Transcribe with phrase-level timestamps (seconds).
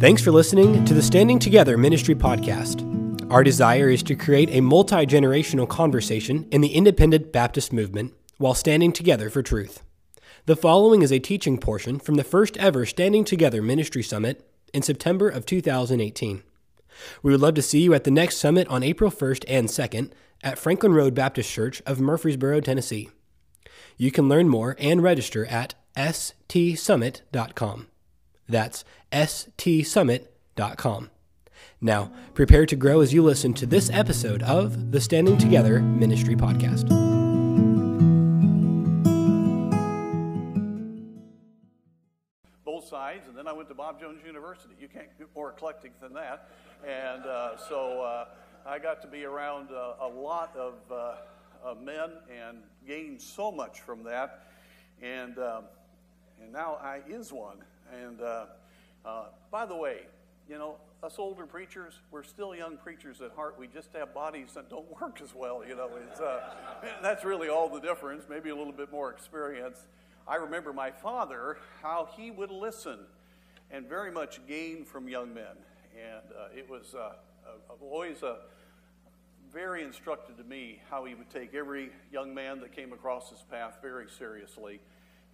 [0.00, 3.30] Thanks for listening to the Standing Together Ministry Podcast.
[3.30, 8.54] Our desire is to create a multi generational conversation in the independent Baptist movement while
[8.54, 9.82] standing together for truth.
[10.46, 14.80] The following is a teaching portion from the first ever Standing Together Ministry Summit in
[14.80, 16.44] September of 2018.
[17.22, 20.12] We would love to see you at the next summit on April 1st and 2nd
[20.42, 23.10] at Franklin Road Baptist Church of Murfreesboro, Tennessee.
[23.98, 27.89] You can learn more and register at stsummit.com.
[28.50, 31.10] That's stsummit.com.
[31.80, 36.36] Now, prepare to grow as you listen to this episode of the Standing Together Ministry
[36.36, 37.10] Podcast.
[42.80, 44.74] both sides, and then I went to Bob Jones University.
[44.80, 46.48] You can't get more eclectic than that.
[46.86, 48.24] And uh, so uh,
[48.64, 51.16] I got to be around uh, a lot of, uh,
[51.62, 54.46] of men and gained so much from that.
[55.02, 55.64] And, um,
[56.40, 57.58] and now I is one.
[57.92, 58.46] And uh,
[59.04, 60.00] uh, by the way,
[60.48, 63.56] you know, us older preachers, we're still young preachers at heart.
[63.58, 65.90] We just have bodies that don't work as well, you know.
[66.08, 66.20] It's,
[67.02, 69.86] that's really all the difference, maybe a little bit more experience.
[70.28, 72.98] I remember my father, how he would listen
[73.70, 75.56] and very much gain from young men.
[75.96, 77.12] And uh, it was uh,
[77.80, 78.22] always
[79.52, 83.42] very instructive to me how he would take every young man that came across his
[83.50, 84.80] path very seriously.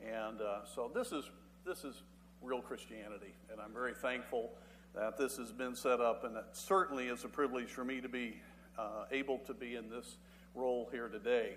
[0.03, 1.25] And uh, so this is,
[1.67, 2.03] this is
[2.43, 3.35] real Christianity.
[3.51, 4.51] And I'm very thankful
[4.95, 6.25] that this has been set up.
[6.25, 8.41] And it certainly is a privilege for me to be
[8.79, 10.17] uh, able to be in this
[10.55, 11.57] role here today.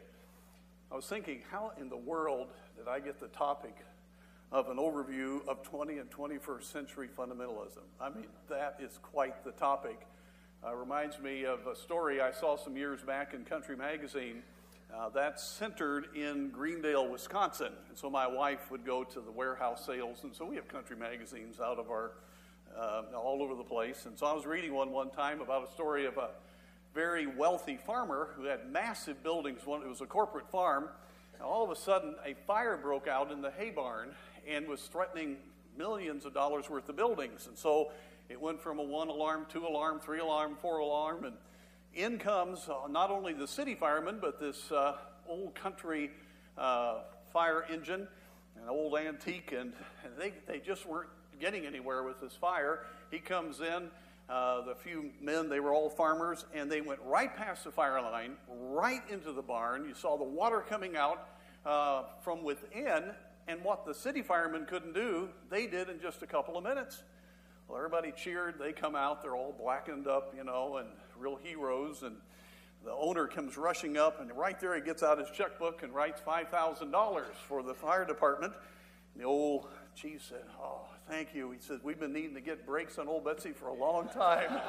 [0.91, 3.75] I was thinking, how in the world did I get the topic
[4.52, 7.83] of an overview of 20 and 21st century fundamentalism?
[8.02, 10.00] I mean, that is quite the topic.
[10.66, 14.41] Uh, reminds me of a story I saw some years back in Country Magazine.
[14.91, 17.71] Uh, that's centered in Greendale, Wisconsin.
[17.89, 20.95] And so my wife would go to the warehouse sales, and so we have country
[20.95, 22.11] magazines out of our
[22.75, 24.05] uh, all over the place.
[24.07, 26.29] And so I was reading one one time about a story of a
[26.95, 29.63] very wealthy farmer who had massive buildings.
[29.63, 30.89] One, it was a corporate farm.
[31.33, 34.09] And all of a sudden, a fire broke out in the hay barn
[34.47, 35.38] and was threatening
[35.78, 37.45] millions of dollars worth of buildings.
[37.47, 37.91] And so
[38.28, 41.35] it went from a one alarm, two alarm, three alarm, four alarm, and
[41.95, 46.11] in comes uh, not only the city fireman, but this uh, old country
[46.57, 47.00] uh,
[47.31, 48.07] fire engine,
[48.61, 49.73] an old antique, and,
[50.17, 52.85] they, they just weren't getting anywhere with this fire.
[53.11, 53.89] He comes in
[54.29, 58.01] uh, the few men, they were all farmers, and they went right past the fire
[58.01, 59.85] line, right into the barn.
[59.88, 61.28] You saw the water coming out
[61.66, 63.11] uh, from within,
[63.47, 67.01] and what the city firemen couldn't do, they did in just a couple of minutes.
[67.67, 68.55] Well, everybody cheered.
[68.59, 70.89] They come out, they're all blackened up, you know, and
[71.19, 72.03] real heroes.
[72.03, 72.16] And
[72.84, 76.22] the owner comes rushing up, and right there he gets out his checkbook and writes
[76.25, 78.53] $5,000 for the fire department.
[79.13, 81.52] And the old chief said, Oh, thank you.
[81.52, 84.50] He said, We've been needing to get brakes on old Betsy for a long time.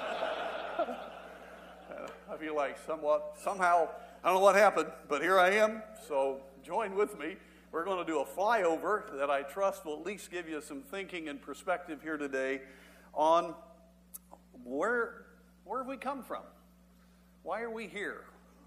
[2.30, 3.88] I feel like somewhat, somehow,
[4.22, 5.82] I don't know what happened, but here I am.
[6.06, 7.36] So join with me.
[7.72, 10.82] We're going to do a flyover that I trust will at least give you some
[10.82, 12.62] thinking and perspective here today
[13.14, 13.54] on
[14.64, 15.26] where,
[15.70, 16.42] where have we come from?
[17.44, 18.24] Why are we here?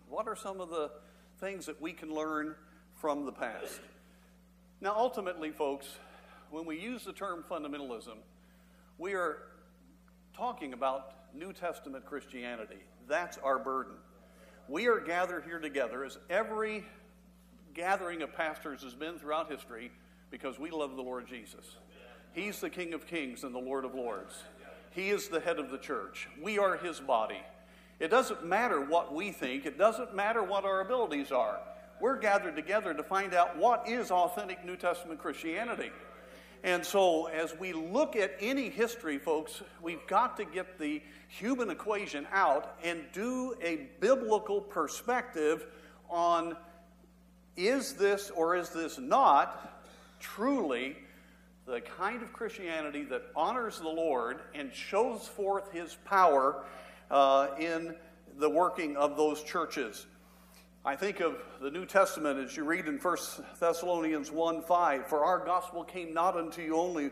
[0.08, 0.90] What are some of the
[1.42, 2.56] things that we can learn
[2.96, 3.82] from the past?
[4.80, 5.86] Now, ultimately, folks,
[6.50, 8.16] when we use the term fundamentalism,
[8.98, 9.40] we are
[10.34, 12.80] talking about New Testament Christianity.
[13.10, 13.96] That's our burden.
[14.70, 16.86] We are gathered here together as every
[17.74, 19.92] gathering of pastors has been throughout history
[20.32, 21.76] because we love the Lord Jesus.
[22.32, 24.42] He's the King of Kings and the Lord of Lords.
[24.96, 26.28] He is the head of the church.
[26.42, 27.42] We are his body.
[28.00, 31.60] It doesn't matter what we think, it doesn't matter what our abilities are.
[32.02, 35.92] We're gathered together to find out what is authentic New Testament Christianity.
[36.64, 41.70] And so, as we look at any history, folks, we've got to get the human
[41.70, 45.68] equation out and do a biblical perspective
[46.10, 46.56] on
[47.56, 49.82] is this or is this not
[50.20, 50.96] truly
[51.66, 56.64] the kind of Christianity that honors the Lord and shows forth his power
[57.10, 57.96] uh, in
[58.38, 60.06] the working of those churches?
[60.86, 63.18] I think of the New Testament as you read in 1
[63.60, 67.12] Thessalonians 1 5, for our gospel came not unto you only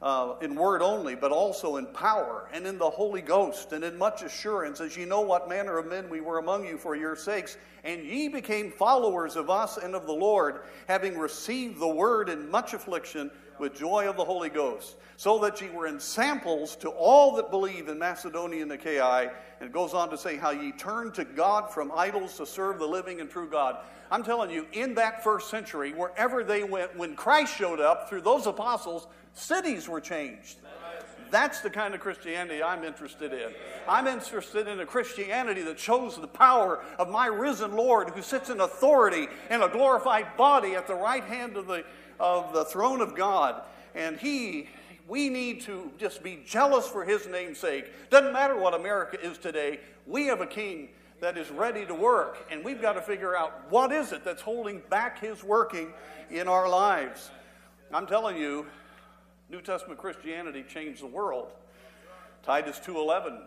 [0.00, 3.98] uh, in word only, but also in power and in the Holy Ghost and in
[3.98, 7.16] much assurance, as ye know what manner of men we were among you for your
[7.16, 7.56] sakes.
[7.82, 12.48] And ye became followers of us and of the Lord, having received the word in
[12.48, 13.30] much affliction
[13.60, 17.88] with joy of the Holy Ghost, so that ye were ensamples to all that believe
[17.88, 19.32] in Macedonia and Achaia.
[19.60, 22.78] And it goes on to say how ye turned to God from idols to serve
[22.78, 23.78] the living and true God.
[24.10, 28.22] I'm telling you, in that first century, wherever they went, when Christ showed up through
[28.22, 30.58] those apostles, cities were changed.
[31.30, 33.52] That's the kind of Christianity I'm interested in.
[33.86, 38.48] I'm interested in a Christianity that shows the power of my risen Lord who sits
[38.48, 41.84] in authority in a glorified body at the right hand of the,
[42.20, 43.62] of the throne of God.
[43.94, 44.68] And He,
[45.06, 48.10] we need to just be jealous for His name's sake.
[48.10, 50.88] Doesn't matter what America is today, we have a King
[51.20, 52.46] that is ready to work.
[52.50, 55.92] And we've got to figure out what is it that's holding back His working
[56.30, 57.30] in our lives.
[57.92, 58.66] I'm telling you,
[59.50, 61.48] New Testament Christianity changed the world.
[62.42, 63.40] Titus 2:11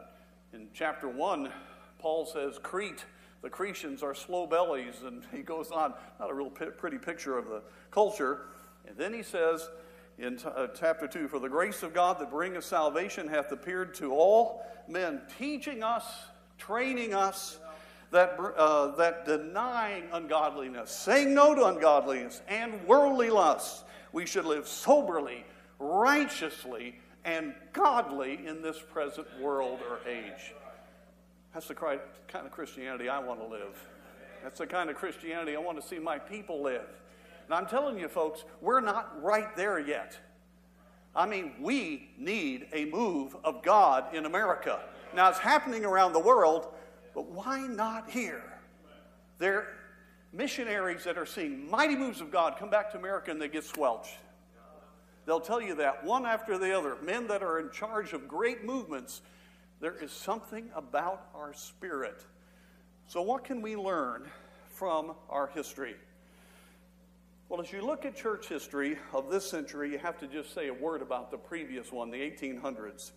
[0.53, 1.51] in chapter 1,
[1.99, 3.05] Paul says Crete,
[3.41, 7.37] the Cretians are slow bellies and he goes on, not a real p- pretty picture
[7.37, 8.41] of the culture.
[8.87, 9.69] And then he says
[10.17, 13.93] in t- uh, chapter 2, for the grace of God that bringeth salvation hath appeared
[13.95, 16.05] to all men, teaching us,
[16.57, 17.59] training us
[18.11, 24.67] that, uh, that denying ungodliness, saying no to ungodliness and worldly lusts, we should live
[24.67, 25.45] soberly,
[25.79, 30.53] righteously, and godly in this present world or age.
[31.53, 31.99] That's the kind
[32.33, 33.87] of Christianity I want to live.
[34.43, 36.87] That's the kind of Christianity I want to see my people live.
[37.51, 40.17] And I'm telling you, folks, we're not right there yet.
[41.13, 44.79] I mean, we need a move of God in America.
[45.13, 46.69] Now, it's happening around the world,
[47.13, 48.41] but why not here?
[49.37, 49.67] There are
[50.31, 53.65] missionaries that are seeing mighty moves of God come back to America and they get
[53.65, 54.15] squelched.
[55.25, 56.95] They'll tell you that one after the other.
[57.03, 59.23] Men that are in charge of great movements,
[59.81, 62.23] there is something about our spirit.
[63.07, 64.23] So, what can we learn
[64.69, 65.97] from our history?
[67.51, 70.69] Well, as you look at church history of this century, you have to just say
[70.69, 73.11] a word about the previous one, the 1800s.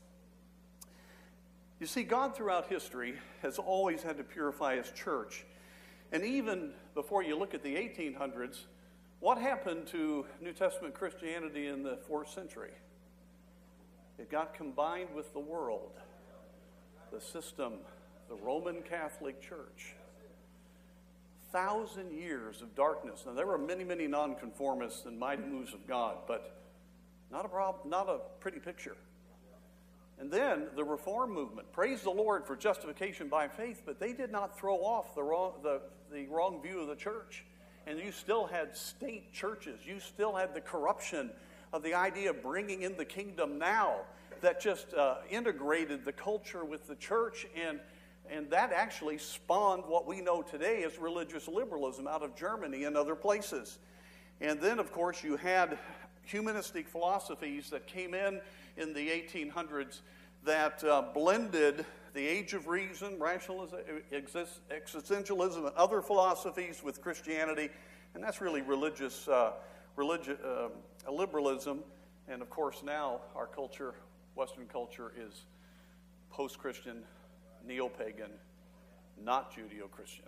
[1.79, 5.45] You see, God throughout history has always had to purify his church.
[6.11, 8.65] And even before you look at the 1800s,
[9.21, 12.73] what happened to New Testament Christianity in the fourth century?
[14.19, 15.93] It got combined with the world,
[17.13, 17.75] the system,
[18.29, 19.95] the Roman Catholic Church.
[21.55, 23.23] Thousand years of darkness.
[23.25, 26.57] Now, there were many, many nonconformists and mighty moves of God, but
[27.31, 28.97] not a, prob- not a pretty picture.
[30.19, 31.73] And then the reform movement.
[31.73, 35.55] Praise the Lord for justification by faith, but they did not throw off the wrong,
[35.63, 35.81] the,
[36.13, 37.45] the wrong view of the church
[37.87, 39.81] and you still had state churches.
[39.85, 41.31] You still had the corruption
[41.73, 43.97] of the idea of bringing in the kingdom now
[44.41, 47.81] that just uh, integrated the culture with the church and
[48.31, 52.97] and that actually spawned what we know today as religious liberalism out of Germany and
[52.97, 53.79] other places.
[54.41, 55.79] And then, of course, you had
[56.25, 58.41] humanistic philosophies that came in
[58.77, 60.01] in the 1800s
[60.45, 61.85] that uh, blended
[62.15, 63.81] the age of reason, rationalism,
[64.13, 67.71] existentialism, and other philosophies with Christianity,
[68.15, 69.53] and that's really religious, uh,
[69.97, 70.69] religi- uh,
[71.11, 71.81] liberalism.
[72.29, 73.95] And of course, now our culture,
[74.37, 75.45] Western culture, is
[76.31, 77.03] post Christian,
[77.67, 78.31] neo pagan,
[79.23, 80.27] not Judeo Christian.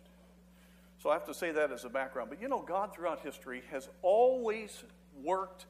[1.03, 2.31] So I have to say that as a background.
[2.31, 4.85] But you know, God throughout history has always
[5.23, 5.67] worked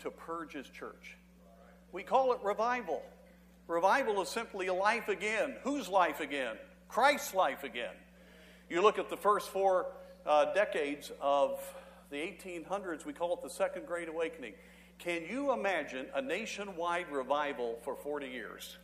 [0.00, 1.16] to purge his church.
[1.92, 3.02] We call it revival.
[3.66, 5.56] Revival is simply a life again.
[5.62, 6.56] Whose life again?
[6.88, 7.94] Christ's life again.
[8.70, 9.86] You look at the first four
[10.26, 11.60] uh, decades of
[12.10, 14.54] the 1800s, we call it the Second Great Awakening.
[14.98, 18.78] Can you imagine a nationwide revival for 40 years?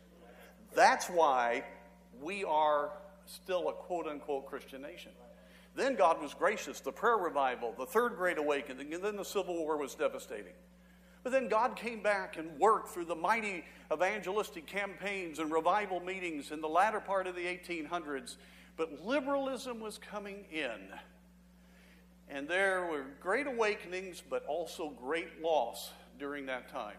[0.75, 1.65] That's why
[2.21, 2.93] we are
[3.27, 5.13] still a quote unquote Christian nation.
[5.77, 9.57] Then God was gracious, the prayer revival, the Third Great Awakening, and then the Civil
[9.57, 10.53] War was devastating.
[11.25, 16.51] But then God came back and worked through the mighty evangelistic campaigns and revival meetings
[16.51, 18.37] in the latter part of the 1800s.
[18.77, 20.79] But liberalism was coming in.
[22.29, 26.97] And there were great awakenings, but also great loss during that time.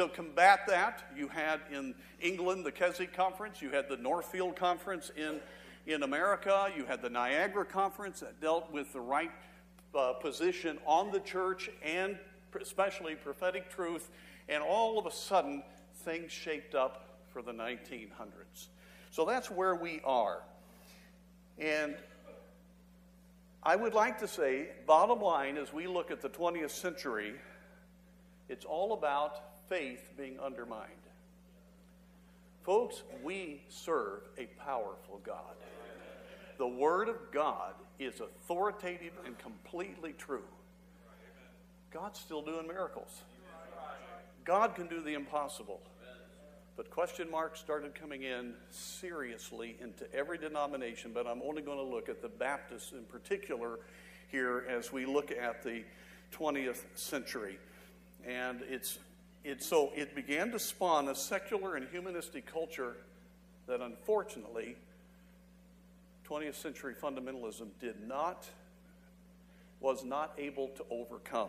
[0.00, 5.12] To combat that, you had in England the Keswick Conference, you had the Northfield Conference
[5.14, 5.40] in,
[5.86, 9.30] in America, you had the Niagara Conference that dealt with the right
[9.94, 12.16] uh, position on the church and
[12.58, 14.08] especially prophetic truth,
[14.48, 15.62] and all of a sudden,
[15.96, 18.68] things shaped up for the 1900s.
[19.10, 20.40] So that's where we are.
[21.58, 21.94] And
[23.62, 27.34] I would like to say, bottom line, as we look at the 20th century,
[28.48, 30.90] it's all about faith being undermined.
[32.64, 35.54] Folks, we serve a powerful God.
[36.58, 40.42] The Word of God is authoritative and completely true.
[41.90, 43.22] God's still doing miracles.
[44.44, 45.80] God can do the impossible.
[46.76, 51.84] But question marks started coming in seriously into every denomination, but I'm only going to
[51.84, 53.78] look at the Baptists in particular
[54.28, 55.84] here as we look at the
[56.32, 57.58] 20th century.
[58.26, 58.98] And it's
[59.44, 62.96] it, so it began to spawn a secular and humanistic culture
[63.66, 64.76] that unfortunately
[66.28, 68.46] 20th century fundamentalism did not
[69.80, 71.48] was not able to overcome.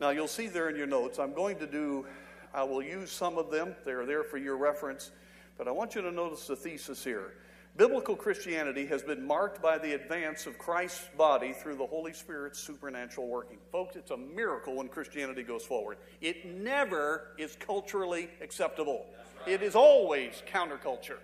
[0.00, 2.06] Now you'll see there in your notes, I'm going to do,
[2.54, 3.74] I will use some of them.
[3.84, 5.10] They're there for your reference,
[5.56, 7.34] but I want you to notice the thesis here.
[7.78, 12.58] Biblical Christianity has been marked by the advance of Christ's body through the Holy Spirit's
[12.58, 13.58] supernatural working.
[13.70, 15.98] Folks, it's a miracle when Christianity goes forward.
[16.20, 19.06] It never is culturally acceptable,
[19.46, 21.18] it is always counterculture.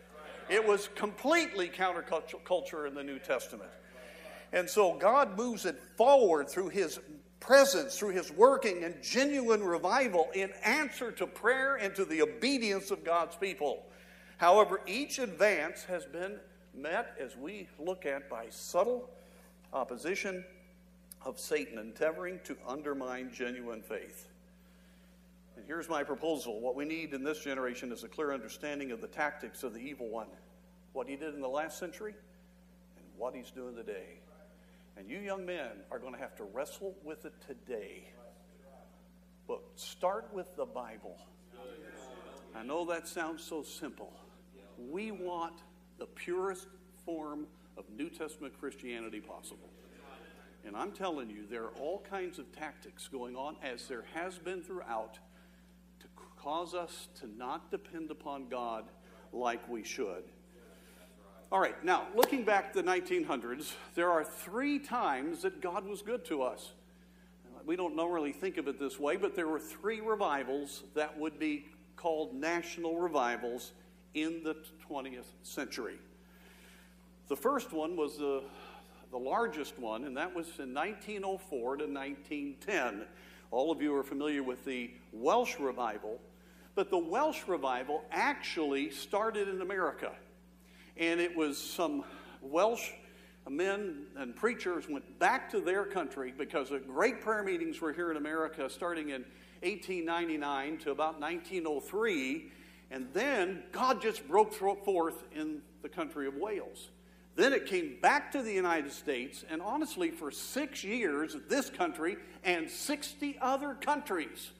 [0.49, 3.70] It was completely counterculture in the New Testament.
[4.52, 7.00] And so God moves it forward through His
[7.40, 12.92] presence, through His working and genuine revival in answer to prayer and to the obedience
[12.92, 13.87] of God's people.
[14.36, 16.38] However, each advance has been
[16.74, 19.08] met, as we look at, by subtle
[19.72, 20.44] opposition
[21.24, 24.28] of Satan endeavoring to undermine genuine faith.
[25.56, 26.60] And here's my proposal.
[26.60, 29.80] What we need in this generation is a clear understanding of the tactics of the
[29.80, 30.26] evil one,
[30.92, 32.14] what he did in the last century,
[32.96, 34.18] and what he's doing today.
[34.96, 38.08] And you young men are going to have to wrestle with it today.
[39.46, 41.16] But start with the Bible.
[42.54, 44.12] I know that sounds so simple.
[44.90, 45.54] We want
[45.98, 46.66] the purest
[47.04, 49.70] form of New Testament Christianity possible.
[50.66, 54.38] And I'm telling you, there are all kinds of tactics going on, as there has
[54.38, 55.18] been throughout,
[56.00, 58.84] to cause us to not depend upon God
[59.32, 60.24] like we should.
[61.52, 66.02] All right, now, looking back to the 1900s, there are three times that God was
[66.02, 66.72] good to us.
[67.66, 71.38] We don't normally think of it this way, but there were three revivals that would
[71.38, 73.72] be called national revivals
[74.14, 74.56] in the
[74.88, 75.99] 20th century.
[77.28, 78.42] The first one was the,
[79.11, 83.06] the largest one, and that was in 1904 to 1910.
[83.50, 86.21] All of you are familiar with the Welsh revival,
[86.75, 90.12] but the Welsh revival actually started in America.
[90.97, 92.04] And it was some
[92.42, 92.90] Welsh
[93.49, 98.11] men and preachers went back to their country because the great prayer meetings were here
[98.11, 99.25] in America starting in
[99.62, 102.50] 1899 to about 1903
[102.94, 106.90] and then God just broke forth in the country of Wales.
[107.34, 112.16] Then it came back to the United States, and honestly, for six years, this country
[112.44, 114.52] and 60 other countries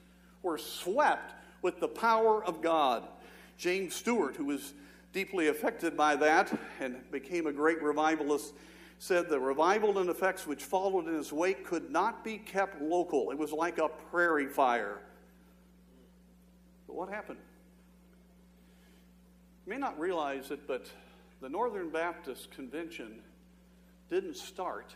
[0.43, 3.07] were swept with the power of God.
[3.57, 4.73] James Stewart, who was
[5.13, 8.53] deeply affected by that and became a great revivalist,
[8.99, 13.31] said the revival and effects which followed in his wake could not be kept local.
[13.31, 14.99] It was like a prairie fire.
[16.85, 17.39] But what happened?
[19.65, 20.85] You may not realize it, but
[21.41, 23.19] the Northern Baptist Convention
[24.09, 24.93] didn't start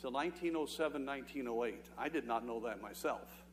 [0.00, 1.84] till 1907, 1908.
[1.98, 3.44] I did not know that myself.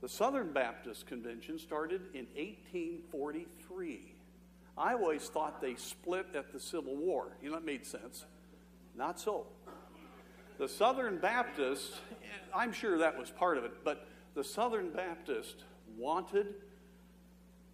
[0.00, 4.12] The Southern Baptist Convention started in 1843.
[4.76, 7.32] I always thought they split at the Civil War.
[7.42, 8.24] You know, that made sense.
[8.96, 9.46] Not so.
[10.58, 11.98] The Southern Baptists,
[12.54, 14.06] I'm sure that was part of it, but
[14.36, 15.64] the Southern Baptist
[15.96, 16.54] wanted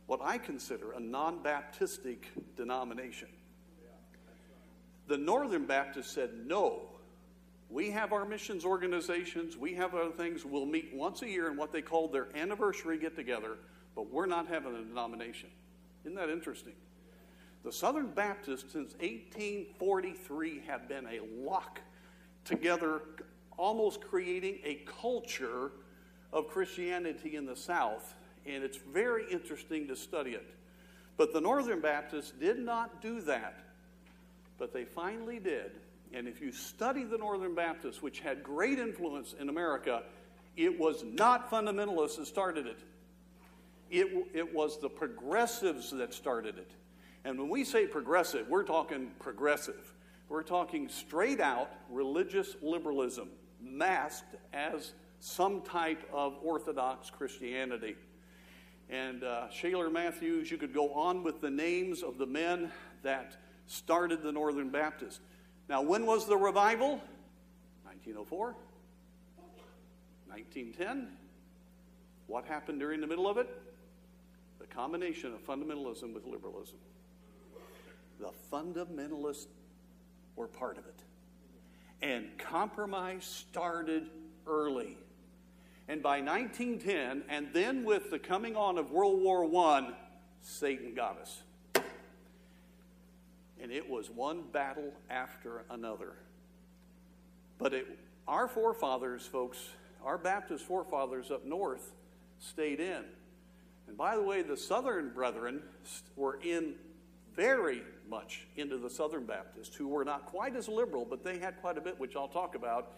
[0.07, 2.19] what I consider a non Baptistic
[2.57, 3.29] denomination.
[5.07, 6.83] The Northern Baptists said, no,
[7.69, 10.45] we have our missions organizations, we have other things.
[10.45, 13.57] We'll meet once a year in what they called their anniversary get together,
[13.95, 15.49] but we're not having a denomination.
[16.05, 16.73] Isn't that interesting?
[17.65, 21.81] The Southern Baptists, since 1843, have been a lock
[22.45, 23.01] together,
[23.57, 25.73] almost creating a culture
[26.33, 28.15] of Christianity in the South
[28.47, 30.55] and it's very interesting to study it.
[31.17, 33.61] But the Northern Baptists did not do that,
[34.59, 35.73] but they finally did.
[36.13, 40.03] And if you study the Northern Baptists, which had great influence in America,
[40.57, 42.79] it was not fundamentalists that started it.
[43.91, 46.71] It, it was the progressives that started it.
[47.25, 49.93] And when we say progressive, we're talking progressive.
[50.29, 53.29] We're talking straight out religious liberalism,
[53.61, 57.97] masked as some type of Orthodox Christianity
[58.91, 60.51] and uh, Shailer Mathews.
[60.51, 62.71] You could go on with the names of the men
[63.03, 63.37] that
[63.67, 65.21] started the Northern Baptist.
[65.69, 67.01] Now, when was the revival?
[67.85, 68.55] 1904?
[70.29, 71.09] 1910?
[72.27, 73.49] What happened during the middle of it?
[74.59, 76.79] The combination of fundamentalism with liberalism.
[78.21, 79.47] The fundamentalists
[80.37, 81.03] were part of it.
[82.03, 84.11] And compromise started
[84.47, 84.99] early.
[85.95, 89.93] And by 1910, and then with the coming on of World War I,
[90.43, 91.41] Satan got us.
[93.63, 96.15] And it was one battle after another.
[97.59, 97.87] But it,
[98.27, 99.69] our forefathers, folks,
[100.05, 101.93] our Baptist forefathers up north,
[102.41, 103.05] stayed in.
[103.87, 105.63] And by the way, the Southern brethren
[106.17, 106.75] were in
[107.37, 111.61] very much into the Southern Baptists, who were not quite as liberal, but they had
[111.61, 112.95] quite a bit, which I'll talk about.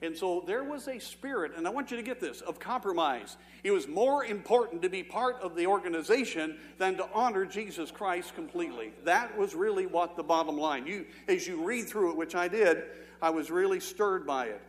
[0.00, 3.36] And so there was a spirit, and I want you to get this, of compromise.
[3.64, 8.34] It was more important to be part of the organization than to honor Jesus Christ
[8.36, 8.92] completely.
[9.04, 10.86] That was really what the bottom line.
[10.86, 12.84] You, as you read through it, which I did,
[13.20, 14.62] I was really stirred by it.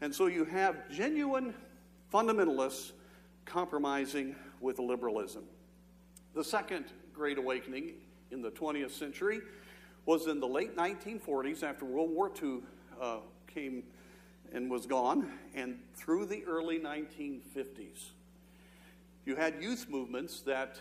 [0.00, 1.52] And so you have genuine
[2.12, 2.92] fundamentalists
[3.44, 5.44] compromising with liberalism.
[6.34, 7.92] The second Great Awakening
[8.30, 9.40] in the 20th century
[10.06, 12.60] was in the late 1940s after World War II
[12.98, 13.82] uh, came
[14.52, 18.10] and was gone, and through the early 1950s.
[19.24, 20.80] You had youth movements that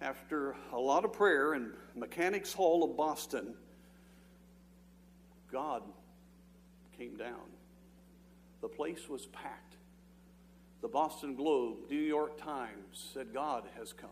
[0.01, 3.53] after a lot of prayer in Mechanics Hall of Boston,
[5.51, 5.83] God
[6.97, 7.51] came down.
[8.61, 9.75] The place was packed.
[10.81, 14.09] The Boston Globe, New York Times said, God has come.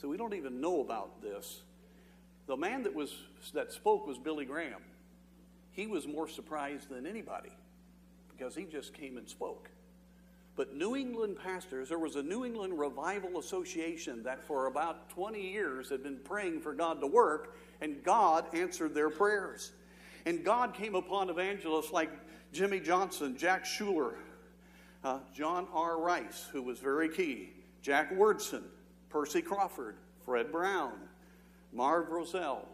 [0.00, 1.62] So we don't even know about this.
[2.46, 3.14] The man that, was,
[3.52, 4.80] that spoke was Billy Graham.
[5.72, 7.52] He was more surprised than anybody
[8.30, 9.68] because he just came and spoke.
[10.56, 15.40] But New England pastors, there was a New England Revival Association that for about 20
[15.40, 19.70] years had been praying for God to work, and God answered their prayers.
[20.26, 22.10] And God came upon evangelists like
[22.52, 24.14] Jimmy Johnson, Jack Shuler,
[25.04, 26.00] uh, John R.
[26.00, 27.50] Rice, who was very key,
[27.82, 28.64] Jack Wyrtzen,
[29.10, 30.92] Percy Crawford, Fred Brown,
[31.72, 32.66] Merv Rosell.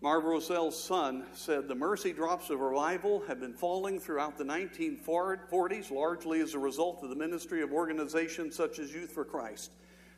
[0.00, 5.90] Merv Rosell's son said the mercy drops of revival have been falling throughout the 1940s,
[5.92, 9.70] largely as a result of the ministry of organizations such as Youth for Christ.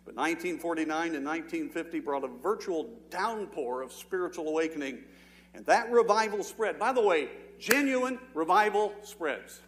[0.06, 4.98] But 1949 and 1950 brought a virtual downpour of spiritual awakening
[5.54, 6.78] and that revival spread.
[6.78, 9.60] By the way, genuine revival spreads.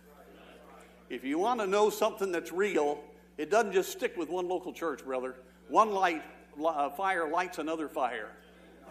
[1.08, 2.98] If you want to know something that's real,
[3.38, 5.36] it doesn't just stick with one local church, brother.
[5.68, 6.22] One light
[6.64, 8.30] uh, fire lights another fire.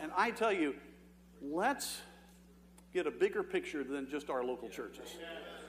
[0.02, 0.76] And I tell you,
[1.42, 2.02] let's
[2.94, 5.18] get a bigger picture than just our local churches.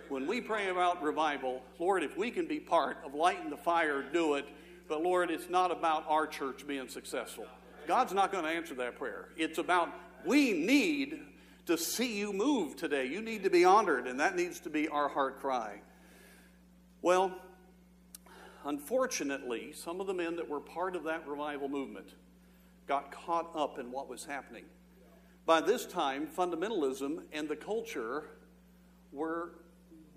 [0.09, 4.03] When we pray about revival, Lord, if we can be part of lighting the fire,
[4.03, 4.47] do it.
[4.89, 7.47] But Lord, it's not about our church being successful.
[7.89, 9.29] God's not going to answer that prayer.
[9.37, 9.93] It's about
[10.25, 11.21] we need
[11.67, 13.07] to see you move today.
[13.07, 15.81] You need to be honored, and that needs to be our heart cry.
[17.03, 17.37] Well,
[18.67, 22.15] unfortunately, some of the men that were part of that revival movement
[22.87, 24.65] got caught up in what was happening.
[25.45, 28.25] By this time, fundamentalism and the culture
[29.13, 29.53] were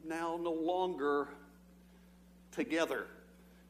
[0.06, 1.30] now no longer
[2.52, 3.06] together.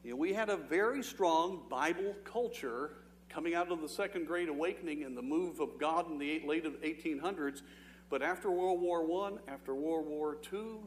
[0.02, 2.92] You know, we had a very strong Bible culture
[3.28, 6.64] coming out of the Second Great Awakening and the move of God in the late
[6.64, 7.62] 1800s.
[8.08, 10.78] But after World War I, after World War II,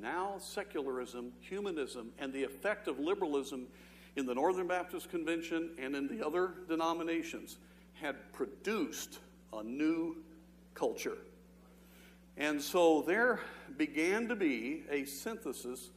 [0.00, 3.66] now secularism, humanism, and the effect of liberalism
[4.16, 7.58] in the Northern Baptist Convention and in the other denominations
[7.94, 9.18] had produced
[9.52, 10.16] a new
[10.74, 11.18] culture.
[12.36, 13.40] And so there
[13.76, 15.90] began to be a synthesis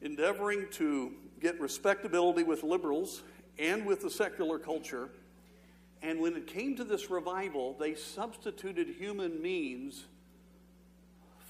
[0.00, 3.22] endeavoring to get respectability with liberals
[3.58, 5.10] and with the secular culture.
[6.02, 10.04] And when it came to this revival, they substituted human means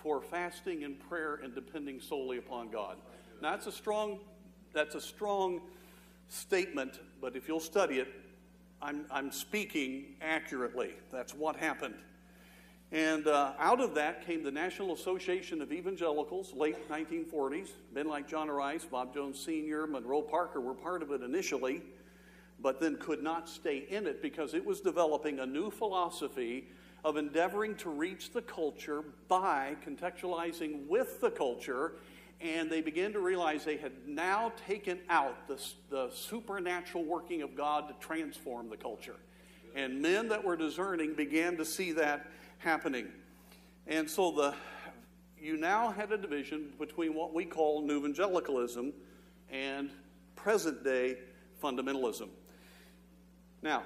[0.06, 2.96] for fasting and prayer and depending solely upon God.
[3.42, 4.20] Now that's a strong
[4.72, 5.60] that's a strong
[6.28, 8.06] statement, but if you'll study it,
[8.80, 10.90] I'm, I'm speaking accurately.
[11.10, 11.96] That's what happened.
[12.92, 17.70] And uh, out of that came the National Association of Evangelicals, late 1940s.
[17.92, 21.82] Men like John Rice, Bob Jones Sr., Monroe Parker were part of it initially
[22.60, 26.68] but then could not stay in it because it was developing a new philosophy
[27.06, 31.92] of endeavoring to reach the culture by contextualizing with the culture.
[32.40, 35.56] And they began to realize they had now taken out the,
[35.88, 39.14] the supernatural working of God to transform the culture.
[39.76, 42.26] And men that were discerning began to see that
[42.58, 43.06] happening.
[43.86, 44.54] And so the,
[45.40, 48.92] you now had a division between what we call New Evangelicalism
[49.52, 49.90] and
[50.34, 51.18] present day
[51.62, 52.30] fundamentalism.
[53.62, 53.84] Now,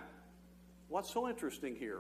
[0.88, 1.98] what's so interesting here,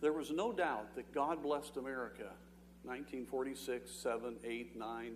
[0.00, 2.30] there was no doubt that God blessed America
[2.84, 5.12] 1946, 7, 8, 9,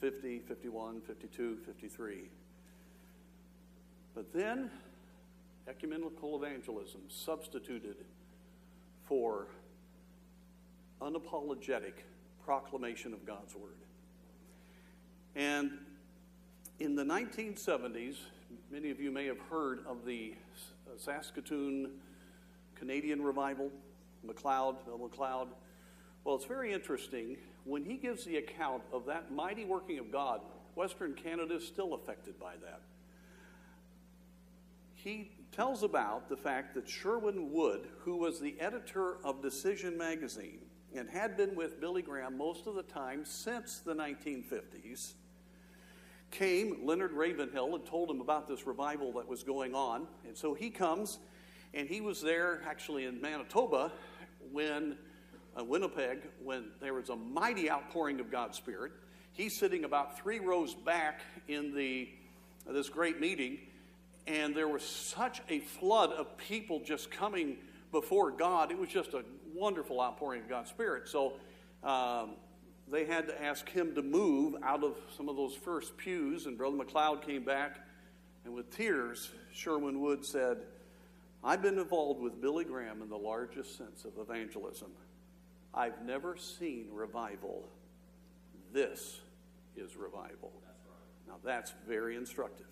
[0.00, 2.30] 50, 51, 52, 53.
[4.14, 4.70] But then
[5.68, 7.96] ecumenical evangelism substituted
[9.04, 9.48] for
[11.00, 11.92] unapologetic
[12.44, 13.70] proclamation of God's Word.
[15.34, 15.72] And
[16.78, 18.16] in the 1970s,
[18.70, 20.34] many of you may have heard of the
[20.96, 21.90] Saskatoon
[22.74, 23.70] Canadian revival,
[24.24, 25.48] McLeod, Bill McLeod.
[26.24, 27.36] Well, it's very interesting.
[27.64, 30.40] When he gives the account of that mighty working of God,
[30.74, 32.82] Western Canada is still affected by that.
[34.94, 40.60] He tells about the fact that Sherwood Wirt, who was the editor of Decision magazine
[40.94, 45.14] and had been with Billy Graham most of the time since the 1950s,
[46.30, 50.06] came, Leonard Ravenhill had told him about this revival that was going on.
[50.26, 51.18] And so he comes,
[51.76, 53.92] and he was there actually in Manitoba
[54.50, 54.96] when,
[55.56, 58.92] uh, Winnipeg, when there was a mighty outpouring of God's Spirit.
[59.32, 62.08] He's sitting about three rows back in the,
[62.66, 63.58] uh, this great meeting,
[64.26, 67.58] and there was such a flood of people just coming
[67.92, 68.72] before God.
[68.72, 69.22] It was just a
[69.54, 71.08] wonderful outpouring of God's Spirit.
[71.08, 71.34] So,
[71.84, 72.30] um,
[72.88, 76.56] they had to ask him to move out of some of those first pews, and
[76.56, 77.80] Brother McLeod came back,
[78.46, 80.58] and with tears, Sherwood Wirt said,
[81.46, 84.90] I've been involved with Billy Graham in the largest sense of evangelism.
[85.72, 87.68] I've never seen revival.
[88.72, 89.20] This
[89.76, 90.50] is revival.
[91.28, 92.66] Now, that's very instructive.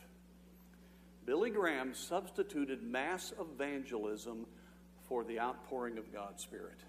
[1.25, 4.45] Billy Graham substituted mass evangelism
[5.09, 6.81] for the outpouring of God's Spirit.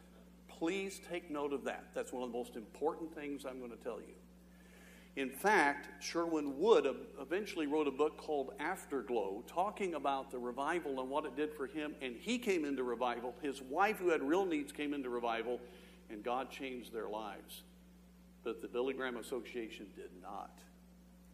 [0.48, 1.86] Please take note of that.
[1.94, 4.16] That's one of the most important things I'm going to tell you.
[5.16, 6.86] In fact, Sherwood Wirt
[7.22, 11.68] eventually wrote a book called Afterglow, talking about the revival and what it did for
[11.68, 11.96] him.
[12.02, 13.34] And he came into revival.
[13.42, 15.62] His wife, who had real needs, came into revival,
[16.10, 17.64] and God changed their lives.
[18.44, 20.60] But the Billy Graham Association did not.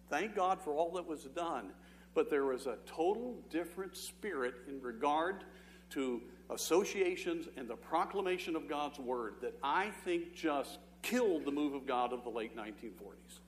[0.09, 1.71] Thank God for all that was done.
[2.13, 5.45] But there was a total different spirit in regard
[5.91, 11.73] to associations and the proclamation of God's word that I think just killed the move
[11.73, 13.39] of God of the late 1940s.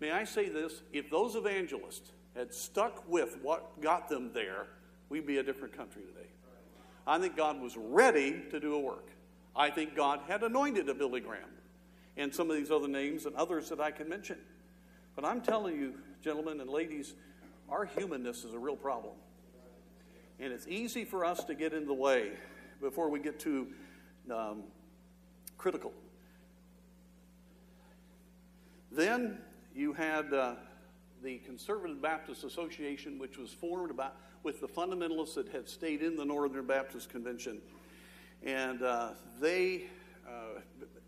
[0.00, 0.82] May I say this?
[0.92, 4.66] If those evangelists had stuck with what got them there,
[5.08, 6.28] we'd be a different country today.
[7.06, 9.08] I think God was ready to do a work.
[9.54, 11.48] I think God had anointed a Billy Graham
[12.16, 14.38] and some of these other names and others that I can mention.
[15.14, 17.14] But I'm telling you, gentlemen and ladies,
[17.68, 19.14] our humanness is a real problem.
[20.38, 22.32] And it's easy for us to get in the way
[22.80, 23.68] before we get too
[24.30, 24.64] um,
[25.56, 25.92] critical.
[28.92, 29.38] Then
[29.76, 30.54] you had uh,
[31.22, 36.16] the Conservative Baptist Association, which was formed about with the fundamentalists that had stayed in
[36.16, 37.60] the Northern Baptist Convention,
[38.42, 39.84] and uh, they
[40.26, 40.60] uh,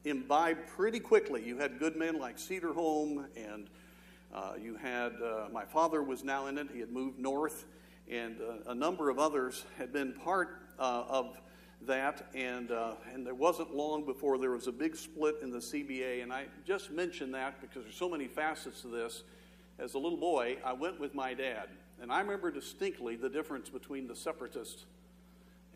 [0.04, 1.42] imbibed pretty quickly.
[1.42, 3.70] You had good men like Cedarholm, and
[4.34, 6.68] uh, you had uh, my father was now in it.
[6.70, 7.64] He had moved north
[8.10, 11.36] and uh, a number of others had been part of
[11.82, 15.58] that, and, uh, and there wasn't long before there was a big split in the
[15.58, 16.22] CBA.
[16.22, 19.22] And I just mention that because there's so many facets to this.
[19.78, 21.68] As a little boy, I went with my dad,
[22.02, 24.86] and I remember distinctly the difference between the separatists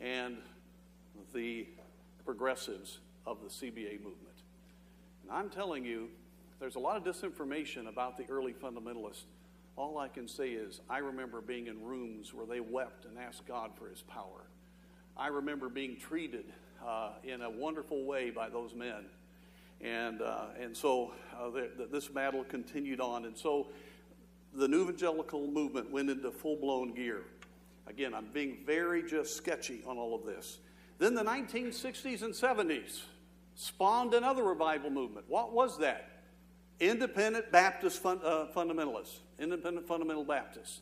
[0.00, 0.38] and
[1.32, 1.68] the
[2.24, 4.42] progressives of the CBA movement.
[5.22, 6.08] And I'm telling you,
[6.58, 9.24] there's a lot of disinformation about the early fundamentalists
[9.76, 13.46] all I can say is, I remember being in rooms where they wept and asked
[13.46, 14.44] God for his power.
[15.16, 16.46] I remember being treated
[16.86, 19.04] uh, in a wonderful way by those men.
[19.80, 23.24] And, uh, and so uh, the, the, this battle continued on.
[23.24, 23.68] And so
[24.54, 27.22] the New Evangelical movement went into full blown gear.
[27.86, 30.58] Again, I'm being very just sketchy on all of this.
[30.98, 33.02] Then the 1960s and 70s
[33.54, 35.26] spawned another revival movement.
[35.28, 36.08] What was that?
[36.78, 40.80] Independent Baptist fun, uh, fundamentalists independent fundamental Baptists.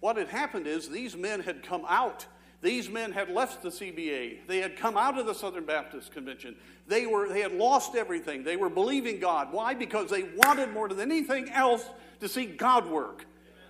[0.00, 2.26] What had happened is these men had come out.
[2.62, 4.46] These men had left the CBA.
[4.46, 6.56] They had come out of the Southern Baptist Convention.
[6.86, 8.44] They, were, they had lost everything.
[8.44, 9.50] They were believing God.
[9.50, 9.72] Why?
[9.72, 11.84] Because they wanted more than anything else
[12.20, 13.24] to see God work.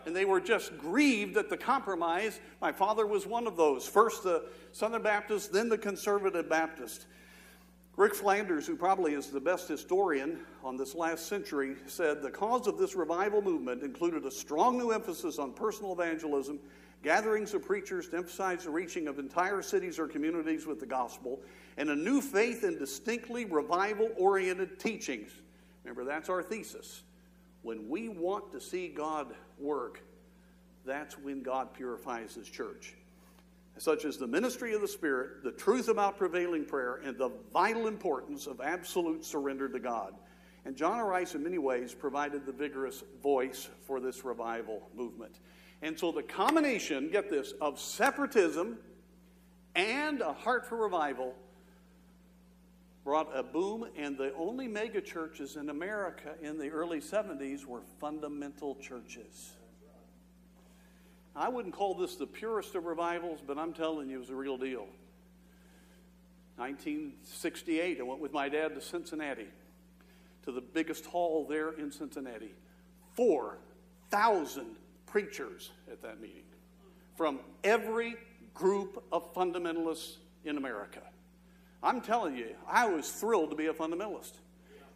[0.06, 2.40] And they were just grieved at the compromise.
[2.60, 3.86] My father was one of those.
[3.86, 7.06] First the Southern Baptist, then the Conservative Baptist.
[7.96, 12.66] Rick Flanders, who probably is the best historian on this last century, said the cause
[12.66, 16.58] of this revival movement included a strong new emphasis on personal evangelism,
[17.02, 21.40] gatherings of preachers to emphasize the reaching of entire cities or communities with the gospel,
[21.76, 25.30] and a new faith in distinctly revival oriented teachings.
[25.84, 27.02] Remember, that's our thesis.
[27.62, 30.02] When we want to see God work,
[30.84, 32.94] that's when God purifies His church.
[33.78, 37.86] such as the ministry of the Spirit, the truth about prevailing prayer, and the vital
[37.86, 40.14] importance of absolute surrender to God.
[40.66, 45.36] And John Rice, in many ways, provided the vigorous voice for this revival movement.
[45.82, 48.78] And so the combination, get this, of separatism
[49.74, 51.34] and a heart for revival
[53.04, 57.80] brought a boom, and the only mega churches in America in the early 70s were
[57.98, 59.52] fundamental churches.
[61.34, 64.34] I wouldn't call this the purest of revivals, but I'm telling you, it was a
[64.34, 64.86] real deal.
[66.56, 69.48] 1968, I went with my dad to Cincinnati,
[70.44, 72.52] to the biggest hall there in Cincinnati.
[73.14, 74.76] 4,000
[75.10, 76.44] preachers at that meeting
[77.16, 78.16] from every
[78.54, 81.02] group of fundamentalists in America.
[81.82, 84.32] I'm telling you, I was thrilled to be a fundamentalist.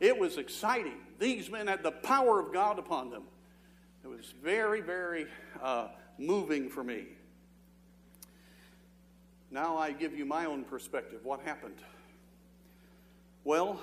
[0.00, 0.98] It was exciting.
[1.18, 3.24] These men had the power of God upon them.
[4.04, 5.26] It was very, very
[5.62, 7.06] uh, moving for me.
[9.50, 11.20] Now I give you my own perspective.
[11.22, 11.78] What happened?
[13.44, 13.80] Well,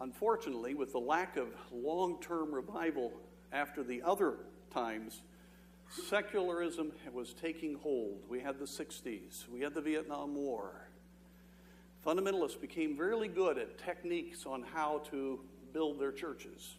[0.00, 3.12] unfortunately, with the lack of long term revival
[3.52, 4.34] after the other
[4.72, 5.22] times,
[5.88, 8.22] secularism was taking hold.
[8.28, 10.88] We had the 60s, we had the Vietnam War.
[12.04, 15.40] Fundamentalists became really good at techniques on how to
[15.72, 16.74] build their churches.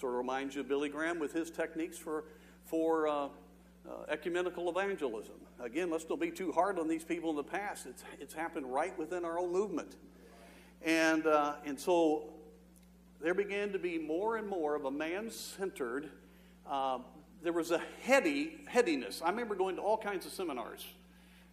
[0.00, 2.24] Sort of reminds you of Billy Graham with his techniques for,
[2.64, 3.28] for uh, uh,
[4.08, 5.34] ecumenical evangelism.
[5.60, 7.86] Again, let's don't be too hard on these people in the past.
[7.86, 9.96] It's, it's happened right within our own movement.
[10.82, 12.30] And, uh, and so
[13.20, 16.10] there began to be more and more of a man centered
[16.68, 16.98] uh,
[17.42, 19.22] there was a heady headiness.
[19.24, 20.84] I remember going to all kinds of seminars.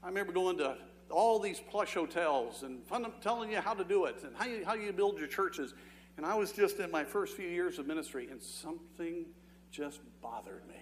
[0.04, 0.78] I remember going to
[1.10, 2.82] all these plush hotels and
[3.21, 5.73] telling you how to do it and how you, how you build your churches.
[6.17, 9.25] And I was just in my first few years of ministry, and something
[9.69, 10.75] just bothered me.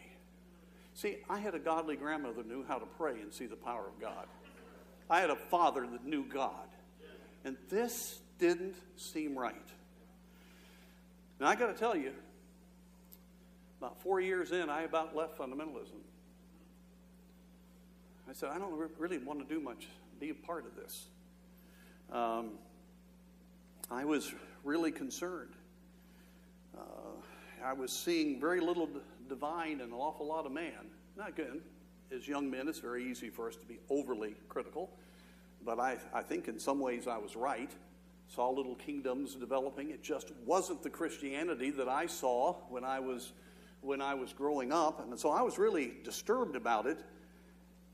[0.93, 3.87] See, I had a godly grandmother who knew how to pray and see the power
[3.87, 4.27] of God.
[5.09, 6.67] I had a father that knew God.
[7.43, 9.55] And this didn't seem right.
[11.43, 12.13] Now, I got to tell you,
[13.77, 15.99] about four years in, I about left fundamentalism.
[18.29, 19.89] I said, I don't really want to do much,
[20.21, 21.07] be a part of this.
[22.13, 22.51] Um,
[23.91, 25.49] I was really concerned.
[26.77, 26.81] Uh,
[27.61, 28.87] I was seeing very little
[29.27, 30.91] divine and an awful lot of man.
[31.17, 31.61] Not good.
[32.15, 34.91] as young men, it's very easy for us to be overly critical,
[35.65, 37.71] but I, I think in some ways I was right.
[38.27, 39.91] Saw little kingdoms developing.
[39.91, 43.33] It just wasn't the Christianity that I saw when I was
[43.81, 47.03] when I was growing up, and so I was really disturbed about it.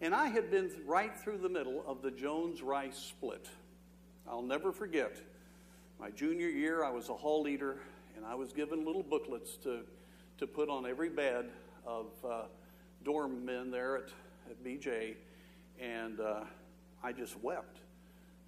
[0.01, 3.49] And I had been right through the middle of the Jones Rice split.
[4.27, 5.17] I'll never forget.
[5.99, 7.79] My junior year, I was a hall leader,
[8.15, 9.81] and I was given little booklets to,
[10.37, 11.49] to put on every bed
[11.85, 12.43] of uh,
[13.03, 14.09] dorm men there at,
[14.49, 15.15] at BJ,
[15.81, 16.43] and uh,
[17.03, 17.79] I just wept.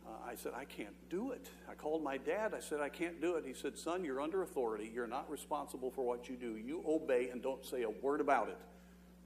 [0.06, 1.48] Uh, I said, I can't do it.
[1.70, 2.54] I called my dad.
[2.56, 3.44] I said, I can't do it.
[3.46, 4.90] He said, Son, you're under authority.
[4.94, 6.58] You're not responsible for what you do.
[6.58, 8.58] You obey and don't say a word about it.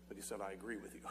[0.08, 1.02] But he said, I agree with you.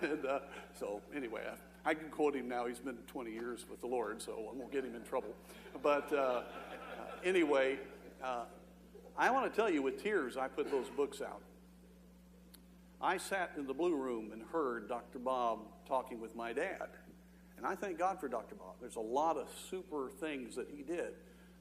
[0.10, 0.40] and uh,
[0.78, 1.42] so, anyway,
[1.84, 2.66] I, I, can quote him now.
[2.66, 5.34] He's been 20 years with the Lord, so I won't get him in trouble.
[5.82, 6.42] But uh,
[7.24, 7.78] anyway,
[8.24, 8.44] uh,
[9.16, 11.42] I want to tell you with tears, I put those books out.
[13.00, 15.18] I sat in the blue room and heard Dr.
[15.18, 16.88] Bob talking with my dad.
[17.56, 18.54] And I thank God for Dr.
[18.54, 18.74] Bob.
[18.80, 21.14] There's a lot of super things that he did.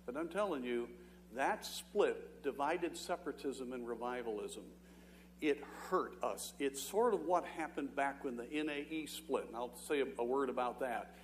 [0.06, 0.88] But I'm telling you,
[1.36, 4.64] that split divided separatism and revivalism.
[5.42, 6.54] It hurt us.
[6.60, 9.46] It's sort of what happened back when the NAE split.
[9.48, 11.16] And I'll say a, a word about that.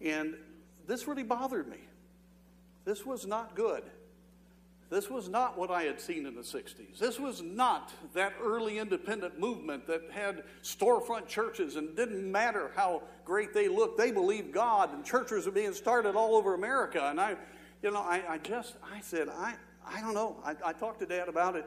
[0.00, 0.34] And
[0.86, 1.78] this really bothered me.
[2.84, 3.82] This was not good.
[4.90, 6.98] This was not what I had seen in the 60s.
[6.98, 13.02] This was not that early independent movement that had storefront churches and didn't matter how
[13.24, 13.98] great they looked.
[13.98, 17.06] They believed God and churches were being started all over America.
[17.10, 17.36] And I,
[17.82, 20.36] you know, I, I just, I said, I, I don't know.
[20.42, 21.66] I, I talked to Dad about it.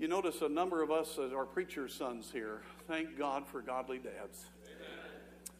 [0.00, 2.62] You notice a number of us our preacher's sons here.
[2.88, 4.46] Thank God for godly dads.
[4.64, 5.54] Amen.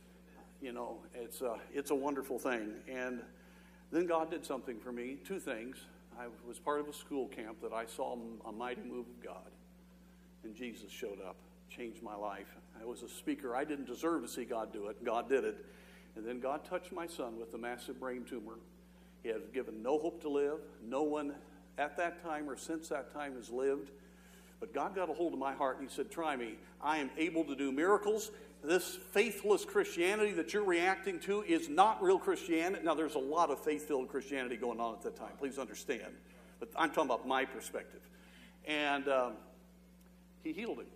[0.61, 2.73] You know, it's a, it's a wonderful thing.
[2.89, 3.21] And
[3.93, 5.77] then God did something for me, two things.
[6.19, 9.51] I was part of a school camp that I saw a mighty move of God.
[10.45, 11.37] And Jesus showed up,
[11.69, 12.47] changed my life.
[12.81, 13.55] I was a speaker.
[13.55, 15.05] I didn't deserve to see God do it.
[15.05, 15.65] God did it.
[16.17, 18.59] And then God touched my son with a massive brain tumor.
[19.23, 20.59] He had given no hope to live.
[20.83, 21.35] No one
[21.79, 23.91] at that time or since that time has lived.
[24.61, 26.55] But God got a hold of my heart and He said, Try me.
[26.81, 28.31] I am able to do miracles
[28.67, 32.85] this faithless Christianity that you're reacting to is not real Christianity.
[32.85, 35.33] Now, there's a lot of faith filled Christianity going on at that time.
[35.39, 36.13] Please understand.
[36.59, 38.01] But I'm talking about my perspective.
[38.67, 39.33] And um,
[40.43, 40.87] he healed him.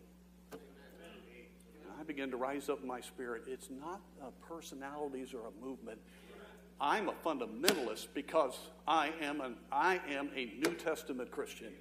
[1.98, 3.42] I began to rise up in my spirit.
[3.46, 4.00] It's not
[4.48, 5.98] personalities or a movement.
[6.80, 11.72] I'm a fundamentalist because I am, an, I am a New Testament Christian.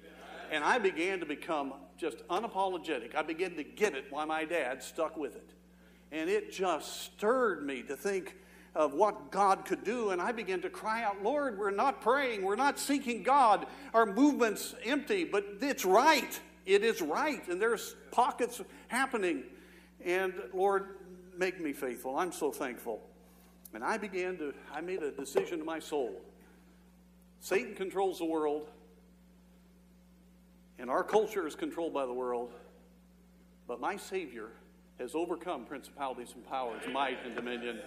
[0.52, 3.14] And I began to become just unapologetic.
[3.14, 5.50] I began to get it why my dad stuck with it.
[6.12, 8.36] And it just stirred me to think
[8.74, 10.10] of what God could do.
[10.10, 13.66] And I began to cry out, Lord, we're not praying, we're not seeking God.
[13.94, 16.40] Our movement's empty, but it's right.
[16.66, 17.46] It is right.
[17.48, 19.44] And there's pockets happening.
[20.04, 20.86] And Lord,
[21.36, 22.16] make me faithful.
[22.16, 23.00] I'm so thankful.
[23.74, 26.20] And I began to, I made a decision in my soul.
[27.40, 28.68] Satan controls the world,
[30.78, 32.52] and our culture is controlled by the world,
[33.66, 34.48] but my Savior
[35.00, 37.80] has overcome principalities and powers, might and dominion.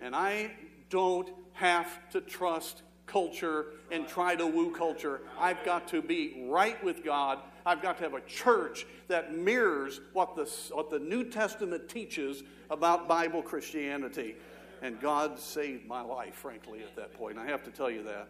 [0.00, 0.50] And I
[0.88, 5.20] don't have to trust culture and try to woo culture.
[5.38, 7.38] I've got to be right with God.
[7.66, 12.42] I've got to have a church that mirrors what the, what the New Testament teaches
[12.70, 14.36] about Bible Christianity.
[14.80, 17.36] And God saved my life, frankly, at that point.
[17.36, 18.28] I have to tell you that.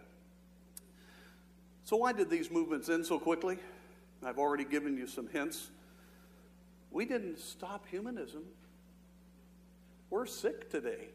[1.84, 3.58] So, why did these movements end so quickly?
[4.24, 5.70] I've already given you some hints.
[6.90, 8.42] We didn't stop humanism.
[10.10, 11.08] We're sick today.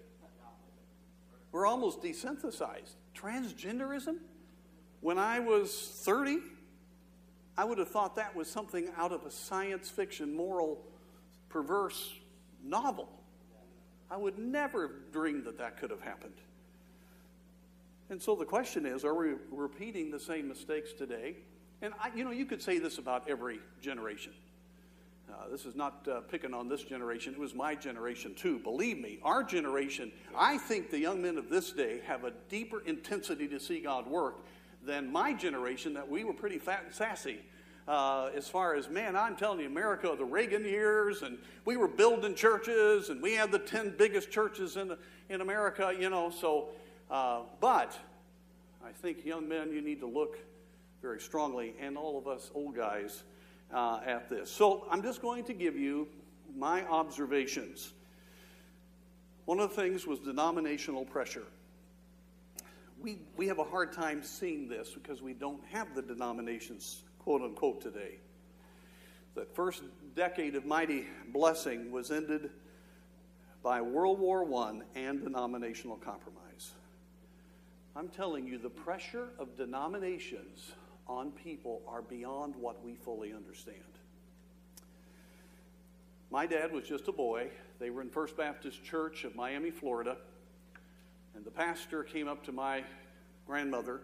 [1.52, 2.96] We're almost desynthesized.
[3.16, 4.18] Transgenderism?
[5.02, 5.72] When I was
[6.04, 6.40] 30,
[7.58, 10.84] I would have thought that was something out of a science fiction, moral,
[11.50, 12.14] perverse
[12.64, 13.10] novel.
[14.10, 16.36] I would never have dreamed that that could have happened.
[18.10, 21.38] And so the question is are we repeating the same mistakes today?
[21.82, 24.34] And I, you know, you could say this about every generation.
[25.44, 27.34] Uh, this is not uh, picking on this generation.
[27.34, 28.60] It was my generation too.
[28.60, 32.82] Believe me, our generation, I think the young men of this day have a deeper
[32.86, 34.46] intensity to see God work
[34.86, 37.40] than my generation that we were pretty fat and sassy
[37.88, 41.88] uh, as far as, man, I'm telling you, America, the Reagan years, and we were
[41.88, 44.96] building churches, and we had the 10 biggest churches in,
[45.30, 46.30] in America, you know.
[46.30, 46.70] So,
[47.12, 47.98] uh, but
[48.86, 50.38] I think, young men, you need to look
[51.02, 53.24] very strongly, and all of us old guys,
[53.74, 54.50] uh, at this.
[54.52, 56.08] So, I'm just going to give you
[56.56, 57.94] my observations.
[59.46, 61.44] One of the things was denominational pressure.
[63.02, 67.42] We, we have a hard time seeing this because we don't have the denominations quote
[67.42, 68.20] unquote, today.
[69.36, 69.84] That first
[70.16, 72.52] decade of mighty blessing was ended
[73.64, 76.72] by World War I and denominational compromise.
[77.96, 80.74] I'm telling you, the pressure of denominations
[81.08, 83.78] on people are beyond what we fully understand.
[86.32, 87.50] My dad was just a boy.
[87.80, 90.18] They were in First Baptist Church of Miami, Florida.
[91.36, 92.84] And the pastor came up to my
[93.46, 94.02] grandmother,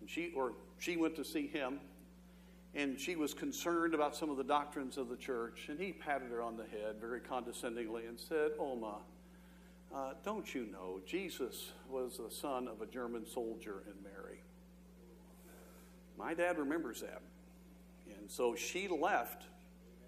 [0.00, 1.80] and she, or she went to see him,
[2.74, 5.66] and she was concerned about some of the doctrines of the church.
[5.68, 8.96] And he patted her on the head very condescendingly and said, Oma,
[9.94, 14.42] uh, don't you know Jesus was the son of a German soldier and Mary?
[16.18, 17.22] My dad remembers that.
[18.18, 19.44] And so she left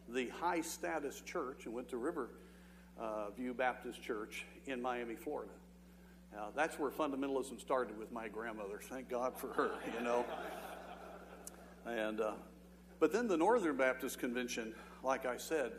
[0.08, 2.30] the high status church and went to River
[2.98, 5.52] uh, View Baptist Church in Miami, Florida.
[6.32, 8.80] Now, that's where fundamentalism started with my grandmother.
[8.82, 10.24] Thank God for her, you know.
[11.86, 12.32] And uh,
[13.00, 15.72] but then the Northern Baptist Convention, like I said,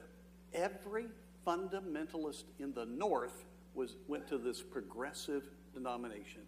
[0.53, 1.05] every
[1.45, 6.41] fundamentalist in the North was, went to this progressive denomination.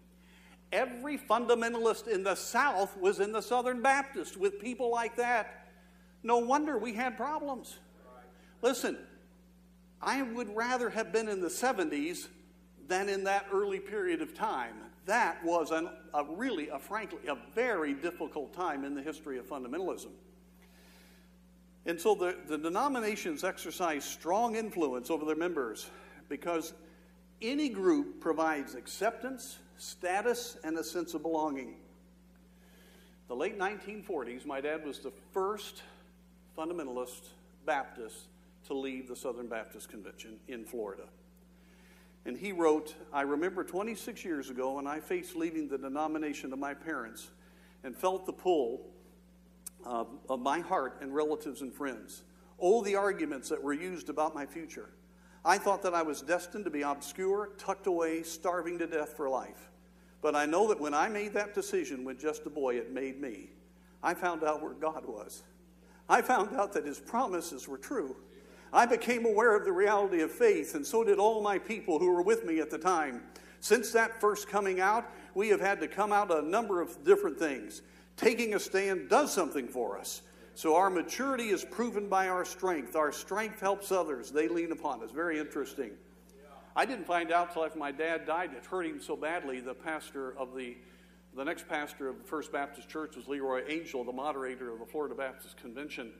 [0.74, 5.68] Every fundamentalist in the South was in the Southern Baptist with people like that.
[6.24, 7.78] No wonder we had problems.
[8.60, 8.98] Listen,
[10.02, 12.26] I would rather have been in the 70s
[12.88, 14.74] than in that early period of time.
[15.06, 19.46] That was an, a really, a, frankly, a very difficult time in the history of
[19.46, 20.10] fundamentalism.
[21.86, 25.88] And so the, the denominations exercise strong influence over their members
[26.28, 26.72] because
[27.40, 31.74] any group provides acceptance, status, and a sense of belonging.
[33.28, 35.82] The late 1940s, my dad was the first
[36.56, 37.28] fundamentalist
[37.66, 38.28] Baptist
[38.66, 41.04] to leave the Southern Baptist Convention in Florida.
[42.26, 46.58] And he wrote, I remember 26 years ago when I faced leaving the denomination of
[46.58, 47.28] my parents
[47.82, 48.86] and felt the pull
[49.84, 52.22] uh, of my heart and relatives and friends.
[52.58, 54.88] Oh, the arguments that were used about my future.
[55.44, 59.28] I thought that I was destined to be obscure, tucked away, starving to death for
[59.28, 59.70] life.
[60.22, 63.20] But I know that when I made that decision when just a boy, it made
[63.20, 63.50] me.
[64.02, 65.42] I found out where God was.
[66.08, 68.16] I found out that His promises were true.
[68.72, 72.10] I became aware of the reality of faith, and so did all my people who
[72.10, 73.22] were with me at the time.
[73.60, 77.38] Since that first coming out, we have had to come out a number of different
[77.38, 77.82] things.
[78.16, 80.22] Taking a stand does something for us.
[80.56, 82.94] So our maturity is proven by our strength.
[82.94, 84.30] Our strength helps others.
[84.30, 85.10] They lean upon us.
[85.10, 85.90] Very interesting.
[86.76, 88.50] I didn't find out till after my dad died.
[88.56, 89.60] It hurt him so badly.
[89.60, 90.76] The pastor of the
[91.36, 95.16] the next pastor of First Baptist Church was Leroy Angel, the moderator of the Florida
[95.16, 96.12] Baptist Convention.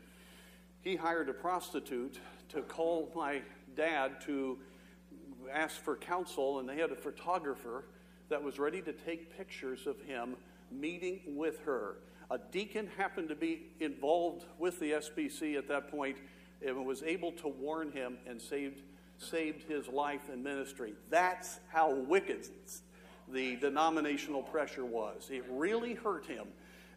[0.80, 2.18] He hired a prostitute
[2.48, 3.42] to call my
[3.76, 4.58] dad to
[5.52, 7.84] ask for counsel, and they had a photographer
[8.28, 10.34] that was ready to take pictures of him
[10.72, 11.98] meeting with her.
[12.30, 16.16] A deacon happened to be involved with the SBC at that point
[16.64, 18.82] and was able to warn him and saved,
[19.18, 20.94] saved his life and ministry.
[21.10, 22.48] That's how wicked
[23.28, 25.28] the denominational pressure was.
[25.30, 26.46] It really hurt him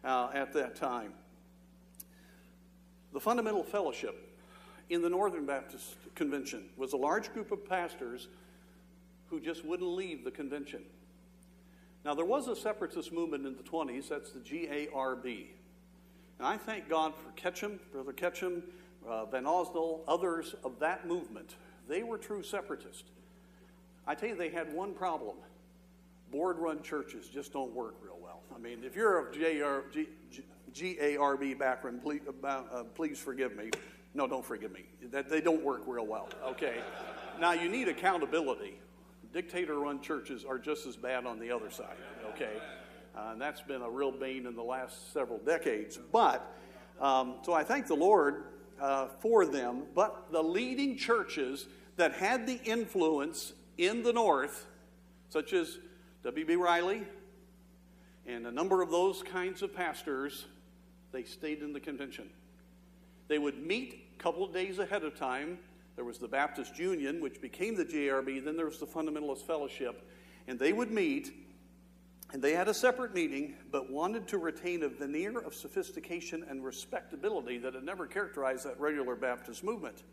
[0.04, 1.12] uh, at that time.
[3.12, 4.36] The Fundamental Fellowship
[4.90, 8.28] in the Northern Baptist Convention was a large group of pastors
[9.28, 10.82] who just wouldn't leave the convention.
[12.04, 15.46] Now, there was a separatist movement in the 20s, that's the GARB.
[16.38, 18.62] And I thank God for Ketcham, Brother Ketcham,
[19.06, 21.56] uh, Van Osdel, others of that movement.
[21.88, 23.04] They were true separatists.
[24.06, 25.36] I tell you, they had one problem
[26.30, 28.40] board run churches just don't work real well.
[28.54, 29.34] I mean, if you're of
[30.72, 33.70] GARB background, please, uh, please forgive me.
[34.14, 34.84] No, don't forgive me.
[35.10, 36.28] That they don't work real well.
[36.44, 36.76] Okay.
[37.40, 38.78] now you need accountability.
[39.32, 41.96] Dictator run churches are just as bad on the other side.
[42.30, 42.52] Okay.
[43.16, 45.98] Uh, and that's been a real bane in the last several decades.
[46.12, 46.54] But,
[47.00, 48.44] um, so I thank the Lord
[48.80, 49.82] uh, for them.
[49.94, 51.66] But the leading churches
[51.96, 54.66] that had the influence in the North,
[55.28, 55.78] such as
[56.22, 56.56] W.B.
[56.56, 57.02] Riley
[58.26, 60.46] and a number of those kinds of pastors,
[61.12, 62.28] they stayed in the convention.
[63.28, 65.58] They would meet a couple of days ahead of time.
[65.98, 70.08] There was the Baptist Union, which became the GARB, then there was the Fundamentalist Fellowship,
[70.46, 71.32] and they would meet,
[72.32, 76.64] and they had a separate meeting, but wanted to retain a veneer of sophistication and
[76.64, 80.04] respectability that had never characterized that regular Baptist movement.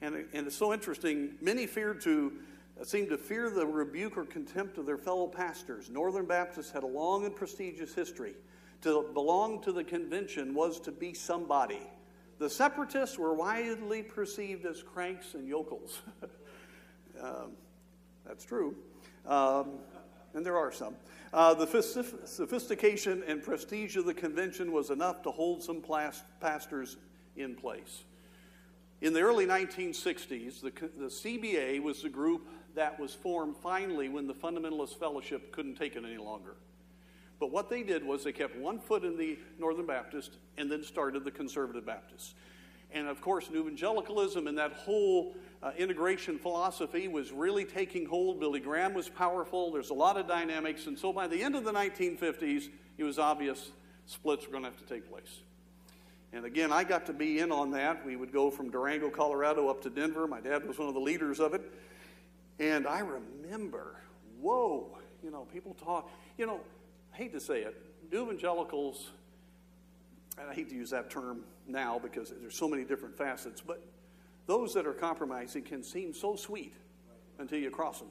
[0.00, 2.32] And, and it's so interesting, many feared to
[2.80, 5.90] uh, seemed to fear the rebuke or contempt of their fellow pastors.
[5.90, 8.32] Northern Baptists had a long and prestigious history.
[8.80, 11.82] To belong to the convention was to be somebody.
[12.38, 16.02] The separatists were widely perceived as cranks and yokels.
[17.22, 17.52] um,
[18.26, 18.74] that's true.
[19.26, 19.78] Um,
[20.34, 20.96] and there are some.
[21.32, 21.66] Uh, the
[22.26, 25.82] sophistication and prestige of the convention was enough to hold some
[26.40, 26.96] pastors
[27.36, 28.04] in place.
[29.00, 34.26] In the early 1960s, the, the CBA was the group that was formed finally when
[34.26, 36.56] the Fundamentalist Fellowship couldn't take it any longer.
[37.40, 40.82] But what they did was they kept one foot in the Northern Baptist and then
[40.82, 42.34] started the Conservative Baptists.
[42.92, 48.38] And of course, New evangelicalism and that whole uh, integration philosophy was really taking hold.
[48.38, 49.72] Billy Graham was powerful.
[49.72, 50.86] There's a lot of dynamics.
[50.86, 53.72] And so by the end of the 1950s, it was obvious
[54.06, 55.40] splits were going to have to take place.
[56.32, 58.04] And again, I got to be in on that.
[58.04, 60.26] We would go from Durango, Colorado up to Denver.
[60.26, 61.62] My dad was one of the leaders of it.
[62.58, 63.96] And I remember,
[64.40, 66.60] whoa, you know, people talk, you know,
[67.16, 67.80] hate to say it,
[68.12, 69.10] new evangelicals,
[70.38, 73.82] and I hate to use that term now because there's so many different facets, but
[74.46, 76.74] those that are compromising can seem so sweet
[77.38, 78.08] until you cross them.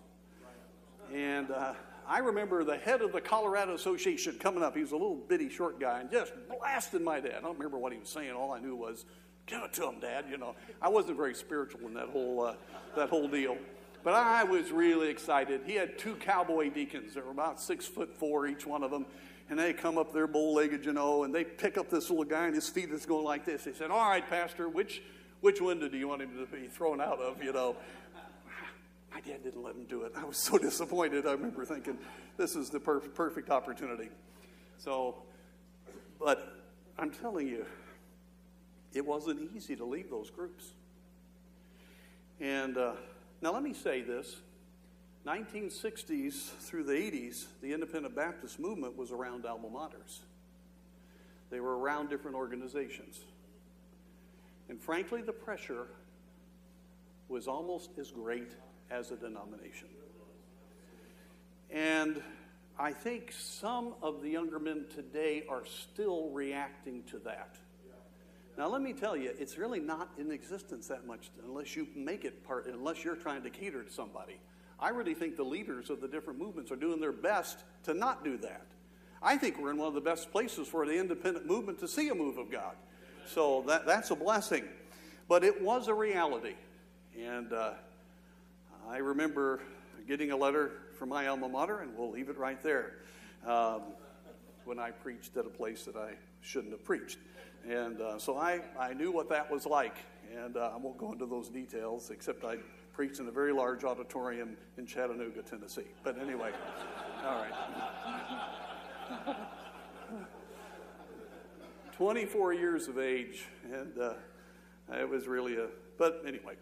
[1.14, 1.74] And uh,
[2.08, 4.76] I remember the head of the Colorado Association coming up.
[4.76, 7.36] He was a little bitty short guy and just blasting my dad.
[7.38, 8.32] I don't remember what he was saying.
[8.32, 9.06] All I knew was,
[9.46, 12.56] "Give it to him, Dad." You know, I wasn't very spiritual in that whole uh,
[12.96, 13.58] that whole deal.
[14.04, 15.62] But I was really excited.
[15.66, 17.14] He had two cowboy deacons.
[17.14, 19.06] They were about six foot four, each one of them.
[19.50, 22.26] And they come up there bow legged, you know, and they pick up this little
[22.26, 23.64] guy, and his feet is going like this.
[23.64, 25.02] They said, All right, Pastor, which,
[25.42, 27.76] which window do you want him to be thrown out of, you know?
[29.14, 30.14] My dad didn't let him do it.
[30.16, 31.26] I was so disappointed.
[31.26, 31.98] I remember thinking,
[32.36, 34.10] This is the perf- perfect opportunity.
[34.78, 35.16] So,
[36.20, 36.58] but
[36.98, 37.66] I'm telling you,
[38.94, 40.72] it wasn't easy to leave those groups.
[42.40, 42.94] And, uh,
[43.44, 44.38] now, let me say this
[45.28, 50.20] 1960s through the 80s, the independent Baptist movement was around alma maters,
[51.50, 53.20] they were around different organizations.
[54.70, 55.88] And frankly, the pressure
[57.28, 58.54] was almost as great
[58.90, 59.90] as a denomination.
[61.70, 62.24] And
[62.80, 67.58] I think some of the younger men today are still reacting to that.
[68.58, 72.24] Now, let me tell you, it's really not in existence that much unless you make
[72.24, 74.40] it part, unless you're trying to cater to somebody.
[74.80, 78.24] I really think the leaders of the different movements are doing their best to not
[78.24, 78.66] do that.
[79.22, 82.10] I think we're in one of the best places for the independent movement to see
[82.10, 82.76] a move of God.
[83.26, 84.66] So that, that's a blessing.
[85.28, 86.56] But it was a reality.
[87.20, 87.72] And uh,
[88.90, 89.62] I remember
[90.08, 92.96] getting a letter from my alma mater, and we'll leave it right there,
[93.48, 93.82] um,
[94.66, 97.18] when I preached at a place that I shouldn't have preached.
[97.68, 99.96] And uh, so I, I knew what that was like.
[100.36, 102.58] And uh, I won't go into those details, except I
[102.94, 105.88] preached in a very large auditorium in Chattanooga, Tennessee.
[106.04, 106.52] But anyway,
[107.26, 107.54] all right.
[111.98, 114.14] 24 years of age, and uh,
[114.92, 116.56] it was really a, but anyway.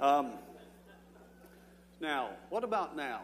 [0.00, 0.32] Um,
[2.00, 3.20] now, what about now?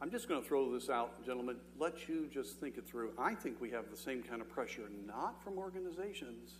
[0.00, 1.56] I'm just going to throw this out, gentlemen.
[1.76, 3.10] Let you just think it through.
[3.18, 6.52] I think we have the same kind of pressure, not from organizations,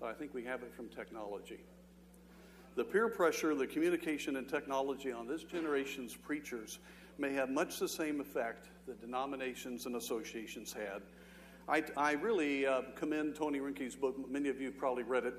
[0.00, 1.60] but I think we have it from technology.
[2.74, 6.78] The peer pressure, the communication and technology on this generation's preachers
[7.18, 11.02] may have much the same effect that denominations and associations had.
[11.68, 14.16] I, I really uh, commend Tony Reinke's book.
[14.30, 15.34] Many of you probably read it.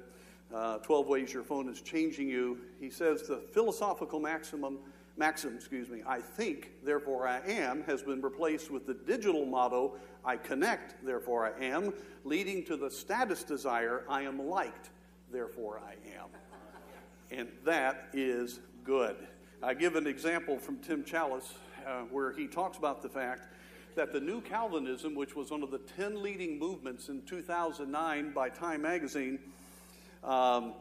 [0.53, 2.60] Uh, 12 Ways Your Phone is Changing You.
[2.80, 4.78] He says the philosophical maximum
[5.20, 9.95] maxim, excuse me, I think, therefore I am, has been replaced with the digital motto,
[10.24, 11.93] I connect, therefore I am,
[12.24, 14.89] leading to the status desire, I am liked,
[15.32, 16.30] therefore I am.
[17.32, 19.17] And that is good.
[19.61, 21.53] I give an example from Tim Challies
[21.86, 23.47] uh, where he talks about the fact
[23.95, 28.49] that the New Calvinism, which was one of the 10 leading movements in 2009 by
[28.49, 29.39] Time magazine,
[30.24, 30.74] um,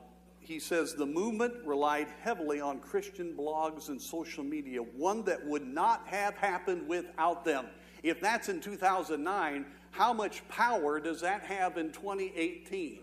[0.49, 5.66] he says the movement relied heavily on Christian blogs and social media, one that would
[5.66, 7.66] not have happened without them.
[8.03, 13.01] If that's in 2009, how much power does that have in 2018?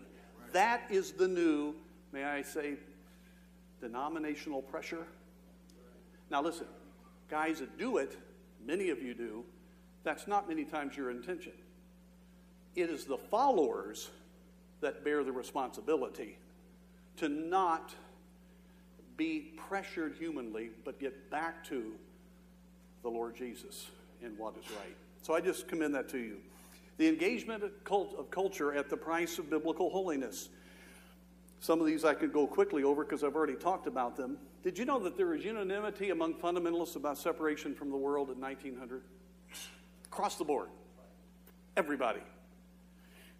[0.52, 1.76] That is the new,
[2.12, 2.74] may I say,
[3.80, 5.06] denominational pressure.
[6.32, 6.66] Now, listen,
[7.30, 8.16] guys that do it,
[8.66, 9.44] many of you do,
[10.02, 11.52] that's not many times your intention.
[12.74, 14.10] It is the followers
[14.80, 16.38] that bear the responsibility
[17.18, 17.94] to not
[19.16, 21.92] be pressured humanly, but get back to
[23.02, 23.86] the Lord Jesus
[24.22, 24.96] in what is right.
[25.22, 26.36] So I just commend that to you.
[26.98, 30.48] The engagement of culture at the price of biblical holiness.
[31.60, 34.38] Some of these I could go quickly over because I've already talked about them.
[34.62, 38.40] Did you know that there was unanimity among fundamentalists about separation from the world in
[38.40, 39.02] 1900?
[40.06, 40.68] Across the board.
[41.76, 42.20] Everybody.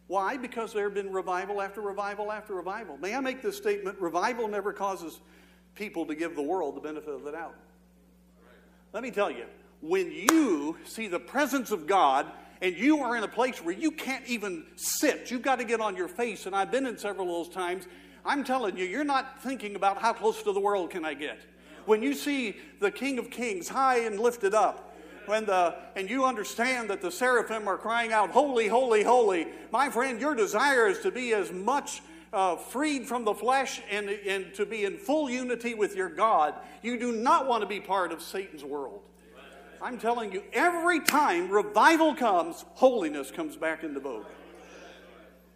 [0.08, 0.36] Why?
[0.36, 2.96] Because there have been revival after revival after revival.
[2.98, 4.00] May I make this statement?
[4.00, 5.20] Revival never causes
[5.74, 7.54] people to give the world the benefit of the doubt.
[8.92, 9.46] Let me tell you,
[9.80, 12.26] when you see the presence of God
[12.62, 15.80] and you are in a place where you can't even sit, you've got to get
[15.80, 17.86] on your face, and I've been in several of those times,
[18.24, 21.38] I'm telling you, you're not thinking about how close to the world can I get.
[21.84, 24.85] When you see the King of Kings high and lifted up,
[25.28, 29.90] when the, and you understand that the seraphim are crying out, Holy, holy, holy, my
[29.90, 32.02] friend, your desire is to be as much
[32.32, 36.54] uh, freed from the flesh and, and to be in full unity with your God.
[36.82, 39.00] You do not want to be part of Satan's world.
[39.82, 44.24] I'm telling you, every time revival comes, holiness comes back into vogue.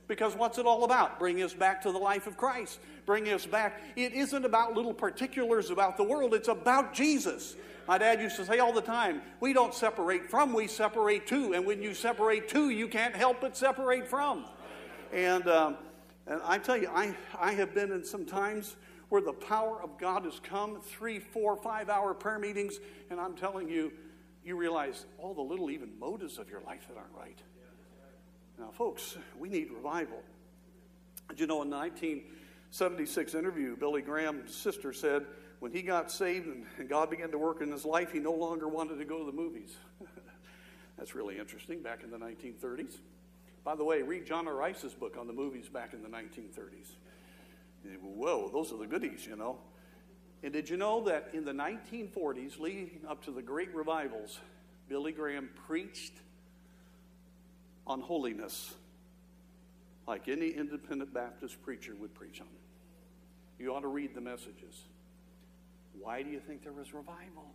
[0.08, 1.18] Because what's it all about?
[1.18, 2.80] Bring us back to the life of Christ.
[3.06, 3.80] Bring us back.
[3.94, 7.56] It isn't about little particulars about the world, it's about Jesus.
[7.90, 11.54] My dad used to say all the time, we don't separate from, we separate to.
[11.54, 14.44] And when you separate to, you can't help but separate from.
[15.12, 15.76] And, um,
[16.28, 18.76] and I tell you, I, I have been in some times
[19.08, 22.78] where the power of God has come, three, four, five hour prayer meetings,
[23.10, 23.90] and I'm telling you,
[24.44, 27.40] you realize all the little even motives of your life that aren't right.
[28.56, 30.22] Now, folks, we need revival.
[31.28, 35.26] Did you know in the 1976 interview, Billy Graham's sister said,
[35.60, 38.66] when he got saved and, God began to work in his life, he no longer
[38.66, 39.76] wanted to go to the movies.
[40.98, 42.96] That's really interesting back in the 1930s.
[43.62, 44.54] By the way, read John R.
[44.54, 46.88] Rice's book on the movies back in the 1930s.
[48.02, 49.58] Whoa, those are the goodies, you know.
[50.42, 54.40] And did you know that in the 1940s, leading up to the great revivals,
[54.88, 56.14] Billy Graham preached
[57.86, 58.74] on holiness
[60.06, 62.46] like any independent Baptist preacher would preach on.
[63.58, 64.84] You ought to read the messages.
[65.98, 67.54] Why do you think there was revival?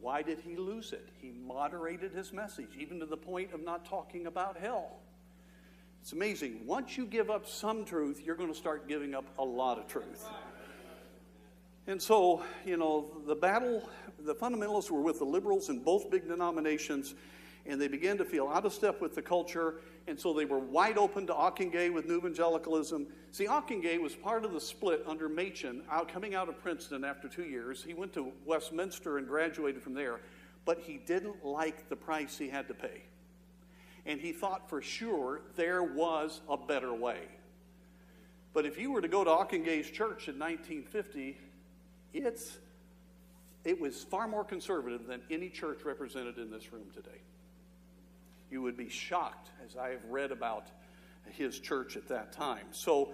[0.00, 1.08] Why did he lose it?
[1.20, 5.00] He moderated his message, even to the point of not talking about hell.
[6.00, 6.66] It's amazing.
[6.66, 9.88] Once you give up some truth, you're going to start giving up a lot of
[9.88, 10.24] truth.
[11.86, 13.88] And so, you know, the battle,
[14.20, 17.14] the fundamentalists were with the liberals in both big denominations,
[17.68, 19.74] and they began to feel out of step with the culture,
[20.06, 23.06] and so they were wide open to Ockenga with New Evangelicalism.
[23.30, 27.28] See, Ockenga was part of the split under Machen, out, coming out of Princeton after
[27.28, 27.84] two years.
[27.84, 30.20] He went to Westminster and graduated from there,
[30.64, 33.02] but he didn't like the price he had to pay.
[34.06, 37.20] And he thought for sure there was a better way.
[38.54, 41.36] But if you were to go to Ockenga's church in 1950,
[42.14, 42.56] it's,
[43.64, 47.20] it was far more conservative than any church represented in this room today
[48.50, 50.68] you would be shocked, as I have read about
[51.30, 52.66] his church at that time.
[52.70, 53.10] So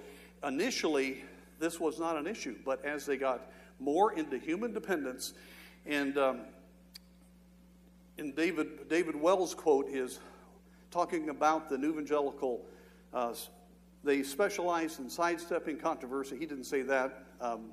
[0.47, 1.24] initially,
[1.59, 5.32] this was not an issue, but as they got more into human dependence,
[5.87, 6.41] and um,
[8.16, 10.20] in David, David Wells' quote is
[10.91, 12.64] talking about the new evangelical,
[13.12, 13.35] uh,
[14.05, 16.39] they specialized in sidestepping controversy.
[16.39, 17.24] He didn't say that.
[17.41, 17.72] Um,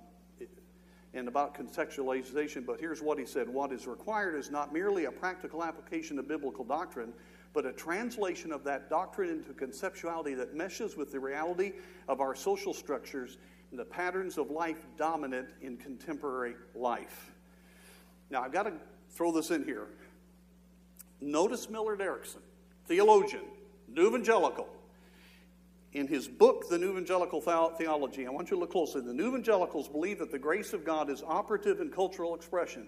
[1.13, 5.11] and about contextualization, but here's what he said What is required is not merely a
[5.11, 7.13] practical application of biblical doctrine,
[7.53, 11.73] but a translation of that doctrine into conceptuality that meshes with the reality
[12.07, 13.37] of our social structures
[13.71, 17.31] and the patterns of life dominant in contemporary life.
[18.29, 18.73] Now, I've got to
[19.09, 19.87] throw this in here.
[21.19, 22.41] Notice Millard Erickson,
[22.87, 23.43] theologian,
[23.87, 24.67] new evangelical,
[25.93, 29.01] in his book, The New Evangelical Theology, I want you to look closely.
[29.01, 32.87] The New Evangelicals believe that the grace of God is operative in cultural expression,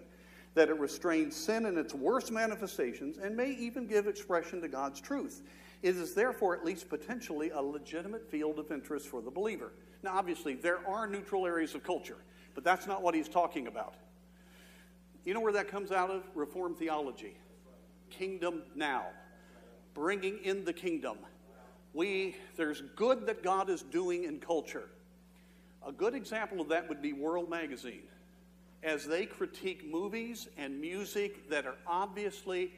[0.55, 5.01] that it restrains sin in its worst manifestations, and may even give expression to God's
[5.01, 5.41] truth.
[5.81, 9.73] It is therefore at least potentially a legitimate field of interest for the believer.
[10.03, 12.17] Now, obviously, there are neutral areas of culture,
[12.55, 13.95] but that's not what he's talking about.
[15.25, 16.23] You know where that comes out of?
[16.35, 17.37] Reformed theology.
[18.09, 19.05] Kingdom now.
[19.93, 21.17] Bringing in the kingdom
[21.93, 24.89] we, there's good that God is doing in culture.
[25.85, 28.03] A good example of that would be World Magazine,
[28.83, 32.71] as they critique movies and music that are obviously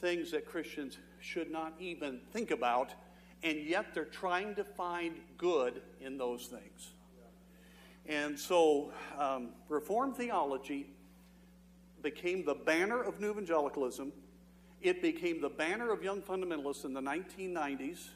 [0.00, 2.92] things that Christians should not even think about,
[3.42, 6.90] and yet they're trying to find good in those things.
[8.06, 10.86] And so, um, Reformed theology
[12.02, 14.12] became the banner of New Evangelicalism.
[14.80, 18.08] It became the banner of Young Fundamentalists in the 1990s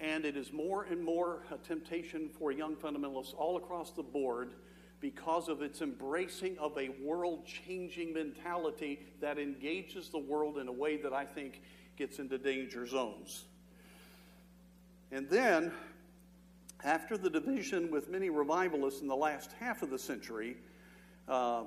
[0.00, 4.52] and it is more and more a temptation for young fundamentalists all across the board
[5.00, 10.72] because of its embracing of a world changing mentality that engages the world in a
[10.72, 11.62] way that I think
[11.96, 13.44] gets into danger zones.
[15.10, 15.72] And then,
[16.84, 20.56] after the division with many revivalists in the last half of the century,
[21.28, 21.64] uh,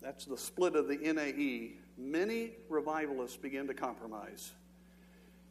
[0.00, 4.52] that's the split of the NAE, many revivalists began to compromise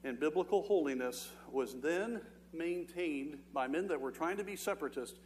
[0.04, 2.22] and biblical holiness was then
[2.54, 5.18] maintained by men that were trying to be separatist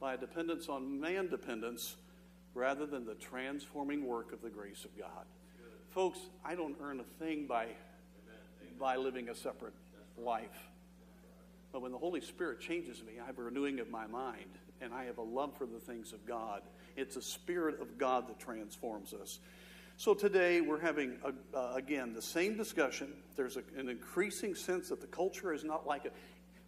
[0.00, 1.96] by a dependence on man dependence
[2.54, 5.26] rather than the transforming work of the grace of God.
[5.90, 7.68] Folks, I don't earn a thing by,
[8.78, 9.74] by living a separate
[10.18, 10.68] life.
[11.72, 14.92] But when the Holy Spirit changes me, I have a renewing of my mind and
[14.92, 16.62] I have a love for the things of God.
[16.96, 19.38] It's the Spirit of God that transforms us.
[19.98, 23.08] So today we're having, a, uh, again, the same discussion.
[23.34, 26.12] There's a, an increasing sense that the culture is not like it.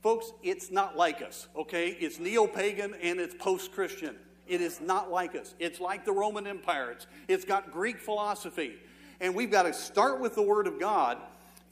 [0.03, 1.89] Folks, it's not like us, okay?
[2.01, 4.15] It's neo pagan and it's post Christian.
[4.47, 5.55] It is not like us.
[5.59, 8.77] It's like the Roman Empire, it's, it's got Greek philosophy.
[9.21, 11.19] And we've got to start with the Word of God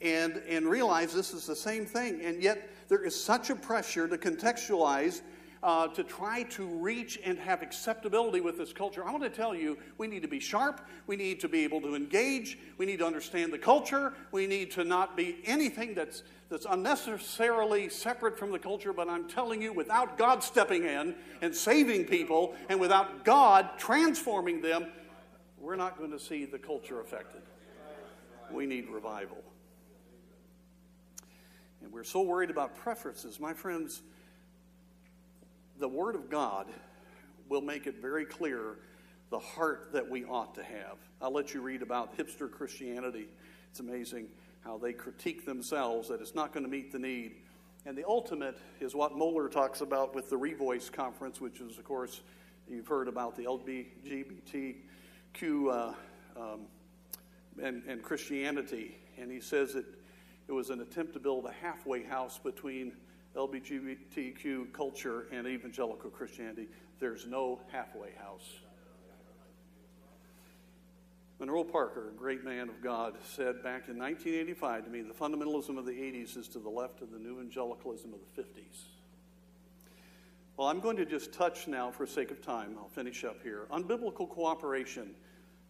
[0.01, 2.21] and, and realize this is the same thing.
[2.23, 5.21] And yet, there is such a pressure to contextualize
[5.63, 9.55] uh, to try to reach and have acceptability with this culture, I want to tell
[9.55, 10.81] you we need to be sharp.
[11.07, 12.57] We need to be able to engage.
[12.77, 14.13] We need to understand the culture.
[14.31, 18.93] We need to not be anything that's, that's unnecessarily separate from the culture.
[18.93, 24.61] But I'm telling you, without God stepping in and saving people, and without God transforming
[24.61, 24.87] them,
[25.59, 27.41] we're not going to see the culture affected.
[28.51, 29.43] We need revival.
[31.81, 33.39] And we're so worried about preferences.
[33.39, 34.01] My friends,
[35.79, 36.67] the Word of God
[37.49, 38.75] will make it very clear
[39.29, 40.97] the heart that we ought to have.
[41.21, 43.27] I'll let you read about hipster Christianity.
[43.69, 44.27] It's amazing
[44.61, 47.35] how they critique themselves that it's not going to meet the need.
[47.85, 51.83] And the ultimate is what Mohler talks about with the Revoice Conference, which is, of
[51.83, 52.21] course,
[52.69, 54.75] you've heard about the LGBTQ
[55.71, 55.93] uh,
[56.35, 56.61] um,
[57.61, 58.97] and, and Christianity.
[59.17, 59.85] And he says that
[60.47, 62.93] it was an attempt to build a halfway house between
[63.37, 66.67] LGBTQ culture and evangelical Christianity,
[66.99, 68.49] there's no halfway house.
[71.39, 75.77] Monroe Parker, a great man of God, said back in 1985 to me the fundamentalism
[75.77, 78.85] of the 80s is to the left of the new evangelicalism of the 50s.
[80.57, 82.75] Well, I'm going to just touch now for sake of time.
[82.79, 83.67] I'll finish up here.
[83.69, 85.11] On biblical cooperation,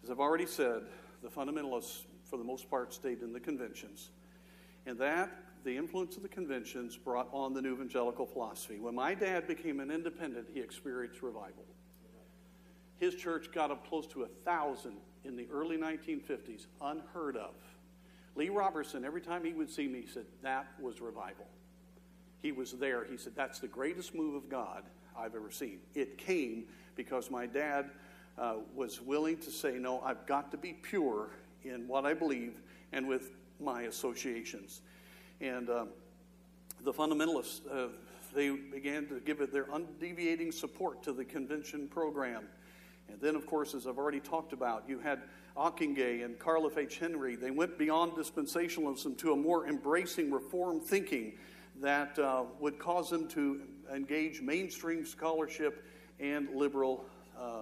[0.02, 0.84] as I've already said,
[1.22, 4.12] the fundamentalists, for the most part, stayed in the conventions.
[4.86, 5.30] And that
[5.64, 8.80] the influence of the conventions brought on the new evangelical philosophy.
[8.80, 11.66] When my dad became an independent, he experienced revival.
[13.00, 17.54] His church got up close to a thousand in the early 1950s, unheard of.
[18.36, 21.48] Lee Roberson, every time he would see me, he said, That was revival.
[22.40, 23.06] He was there.
[23.06, 24.84] He said, That's the greatest move of God
[25.18, 25.80] I've ever seen.
[25.96, 27.90] It came because my dad
[28.38, 31.30] uh, was willing to say, No, I've got to be pure
[31.64, 34.82] in what I believe and with my associations.
[35.42, 35.90] And um,
[36.84, 37.88] the fundamentalists, uh,
[38.34, 42.46] they began to give it their undeviating support to the convention program.
[43.10, 45.22] And then, of course, as I've already talked about, you had
[45.56, 46.78] Ockenga and Carl F.
[46.78, 47.00] H.
[47.00, 47.36] Henry.
[47.36, 51.34] They went beyond dispensationalism to a more embracing reform thinking
[51.82, 53.62] that uh, would cause them to
[53.94, 55.86] engage mainstream scholarship
[56.20, 57.06] and liberal
[57.38, 57.62] uh,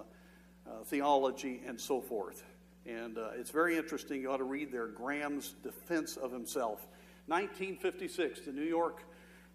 [0.66, 2.42] uh, theology and so forth.
[2.86, 4.20] And uh, it's very interesting.
[4.20, 6.86] You ought to read there Graham's defense of himself.
[7.28, 9.02] 1956, the New York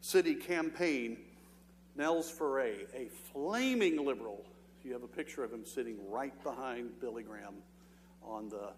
[0.02, 1.18] City campaign,
[1.96, 4.44] Nels Ferre, a flaming liberal.
[4.84, 7.56] You have a picture of him sitting right behind Billy Graham
[8.24, 8.72] on the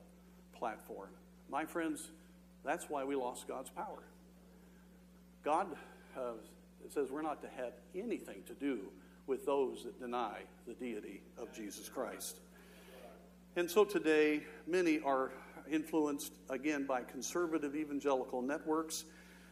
[0.58, 1.10] platform.
[1.50, 2.10] My friends,
[2.64, 4.04] that's why we lost God's power.
[5.44, 5.68] God
[6.16, 6.34] uh,
[6.94, 8.80] says we're not to have anything to do
[9.28, 12.38] with those that deny the deity of Jesus Christ.
[13.56, 15.32] And so today, many are
[15.72, 19.06] influenced again by conservative evangelical networks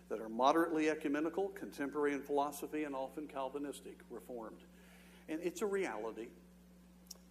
[0.10, 4.60] that are moderately ecumenical, contemporary in philosophy, and often Calvinistic, reformed.
[5.30, 6.28] And it's a reality.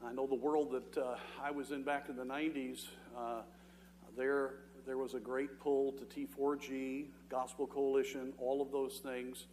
[0.05, 3.43] I know the world that uh, I was in back in the 90s, uh,
[4.17, 4.55] there,
[4.87, 9.45] there was a great pull to T4G, Gospel Coalition, all of those things.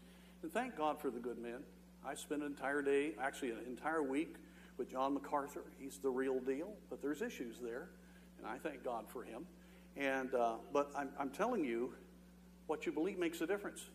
[0.42, 1.64] And thank God for the good men.
[2.06, 4.36] I spent an entire day, actually an entire week,
[4.78, 5.64] with John MacArthur.
[5.80, 7.90] He's the real deal, but there's issues there,
[8.38, 9.46] and I thank God for him.
[9.96, 11.94] And uh, but I'm, I'm telling you,
[12.68, 13.86] what you believe makes a difference.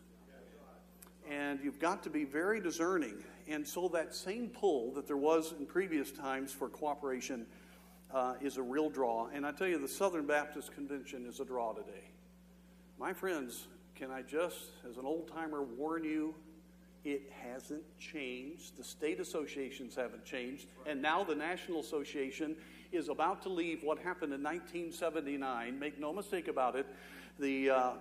[1.29, 3.23] And you've got to be very discerning.
[3.47, 7.45] And so that same pull that there was in previous times for cooperation
[8.13, 9.29] uh, is a real draw.
[9.33, 12.03] And I tell you, the Southern Baptist Convention is a draw today.
[12.99, 14.57] My friends, can I just,
[14.89, 16.35] as an old timer, warn you
[17.03, 18.77] it hasn't changed.
[18.77, 20.67] The state associations haven't changed.
[20.85, 22.55] And now the National Association
[22.91, 25.79] is about to leave what happened in 1979.
[25.79, 26.85] Make no mistake about it.
[27.39, 27.91] The uh,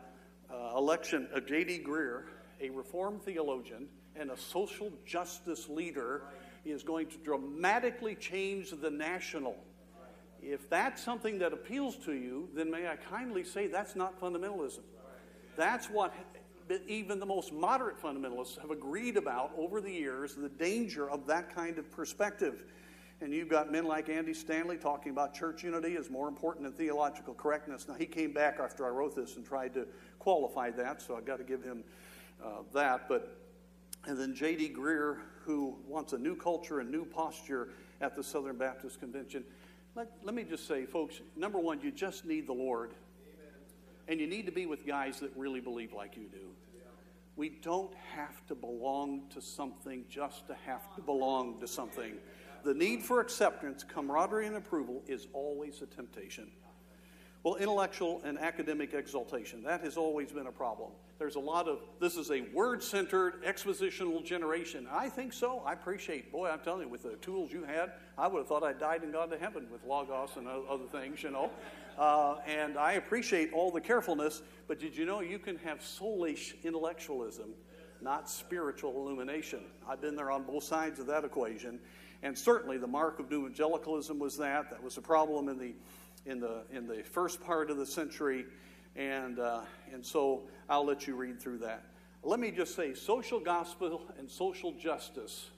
[0.52, 1.82] uh, election of J.D.
[1.86, 2.24] Greear,
[2.60, 6.22] a Reformed theologian and a social justice leader,
[6.64, 9.56] is going to dramatically change the national.
[10.40, 14.80] If that's something that appeals to you, then may I kindly say that's not fundamentalism.
[15.56, 16.14] That's what
[16.86, 21.54] even the most moderate fundamentalists have agreed about over the years the danger of that
[21.54, 22.64] kind of perspective.
[23.20, 26.72] And you've got men like Andy Stanley talking about church unity is more important than
[26.72, 27.86] theological correctness.
[27.86, 29.86] Now, he came back after I wrote this and tried to
[30.18, 31.84] qualify that, so I've got to give him
[32.44, 33.08] uh, that.
[33.08, 33.38] But
[34.06, 34.74] and then J.D.
[34.76, 37.68] Greear, who wants a new culture and new posture
[38.00, 39.44] at the Southern Baptist Convention.
[39.94, 42.94] Let, let me just say, folks, number one, you just need the Lord.
[44.08, 46.48] And you need to be with guys that really believe like you do.
[47.36, 52.14] We don't have to belong to something just to have to belong to something.
[52.64, 56.50] The need for acceptance, camaraderie, and approval is always a temptation.
[57.42, 60.90] Well, intellectual and academic exaltation, that has always been a problem.
[61.22, 64.88] There's a lot of, this is a word centered, expositional generation.
[64.90, 65.62] I think so.
[65.64, 68.64] I appreciate, boy, I'm telling you, with the tools you had, I would have thought
[68.64, 71.52] I died and gone to heaven with Logos and other things, you know.
[71.96, 76.60] Uh, and I appreciate all the carefulness, but did you know you can have soulish
[76.64, 77.50] intellectualism,
[78.00, 79.60] not spiritual illumination?
[79.88, 81.78] I've been there on both sides of that equation.
[82.24, 84.70] And certainly the mark of new evangelicalism was that.
[84.70, 85.72] That was a problem in the,
[86.26, 88.44] in the, in the first part of the century.
[88.96, 89.60] And, uh,
[89.92, 91.84] and so I'll let you read through that.
[92.22, 95.50] Let me just say social gospel and social justice,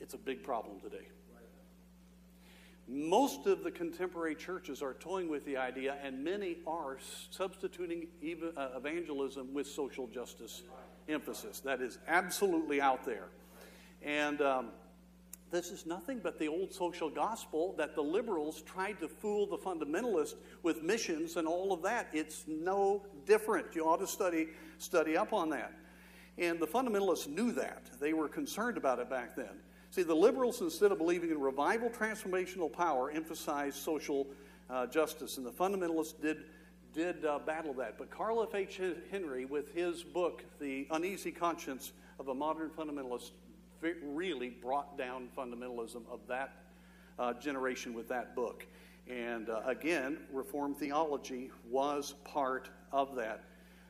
[0.00, 1.06] it's a big problem today.
[2.88, 6.98] Most of the contemporary churches are toying with the idea, and many are
[7.30, 8.06] substituting
[8.56, 10.62] uh, evangelism with social justice
[11.08, 11.60] emphasis.
[11.60, 13.28] That is absolutely out there.
[14.02, 14.68] And um,
[15.50, 19.56] this is nothing but the old social gospel that the liberals tried to fool the
[19.56, 22.08] fundamentalists with missions and all of that.
[22.12, 23.74] It's no different.
[23.74, 25.72] You ought to study, study up on that.
[26.38, 27.90] And the fundamentalists knew that.
[28.00, 29.60] They were concerned about it back then.
[29.90, 34.26] See, the liberals, instead of believing in revival transformational power, emphasized social
[34.68, 36.38] uh, justice, and the fundamentalists did,
[36.92, 37.96] did uh, battle that.
[37.96, 38.54] But Carl F.
[38.54, 38.80] H.
[39.10, 43.30] Henry, with his book, The Uneasy Conscience of a Modern Fundamentalist,
[44.02, 46.52] really brought down fundamentalism of that
[47.18, 48.66] uh, generation with that book.
[49.08, 53.44] And uh, again, Reformed theology was part of that.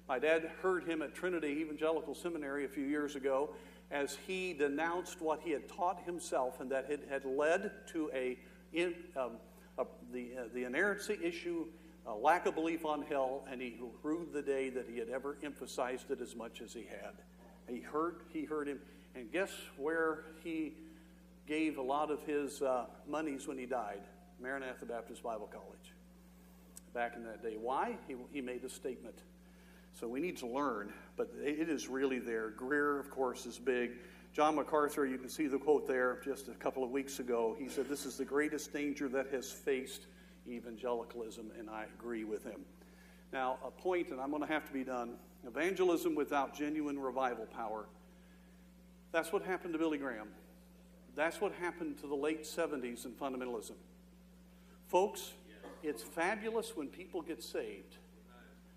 [0.09, 3.51] My dad heard him at Trinity Evangelical Seminary a few years ago
[3.90, 8.38] as he denounced what he had taught himself and that it had led to a,
[8.72, 9.32] in, um,
[9.78, 11.66] a the, uh, the inerrancy issue,
[12.07, 15.38] a lack of belief on hell, and he rued the day that he had ever
[15.42, 17.14] emphasized it as much as he had.
[17.68, 18.78] He heard, he heard him,
[19.17, 20.75] and guess where he
[21.47, 24.03] gave a lot of his uh, monies when he died?
[24.41, 25.95] Maranatha Baptist Bible College.
[26.93, 27.57] Back in that day.
[27.61, 27.97] Why?
[28.07, 29.23] He, he made a statement
[29.99, 32.51] So we need to learn, but it is really there.
[32.51, 33.93] Greear, of course, is big.
[34.35, 37.57] John MacArthur, you can see the quote there just a couple of weeks ago.
[37.59, 40.07] He said, This is the greatest danger that has faced
[40.47, 42.61] evangelicalism, and I agree with him.
[43.33, 45.14] Now, a point, and I'm going to have to be done
[45.47, 47.87] evangelism without genuine revival power.
[49.13, 50.29] That's what happened to Billy Graham.
[51.15, 53.73] That's what happened to the late 70s in fundamentalism.
[54.89, 55.33] Folks,
[55.83, 57.97] it's fabulous when people get saved,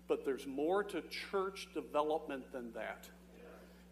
[0.08, 3.08] but there's more to church development than that.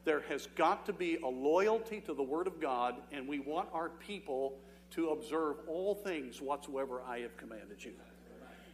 [0.05, 3.69] There has got to be a loyalty to the Word of God, and we want
[3.73, 4.55] our people
[4.93, 7.93] to observe all things whatsoever I have commanded you.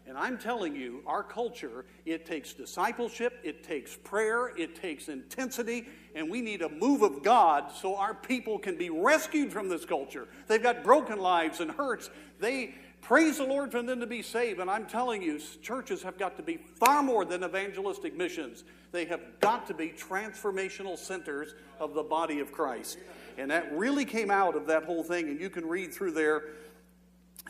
[0.07, 5.87] And I'm telling you, our culture, it takes discipleship, it takes prayer, it takes intensity,
[6.15, 9.87] and we need a move of God so our people can be rescued from this
[9.87, 10.29] culture.
[10.47, 12.11] They've got broken lives and hurts.
[12.39, 14.61] They praise the Lord for them to be saved.
[14.61, 18.65] And I'm telling you, churches have got to be far more than evangelistic missions.
[18.93, 22.99] They have got to be transformational centers of the body of Christ.
[23.39, 26.45] And that really came out of that whole thing, and you can read through there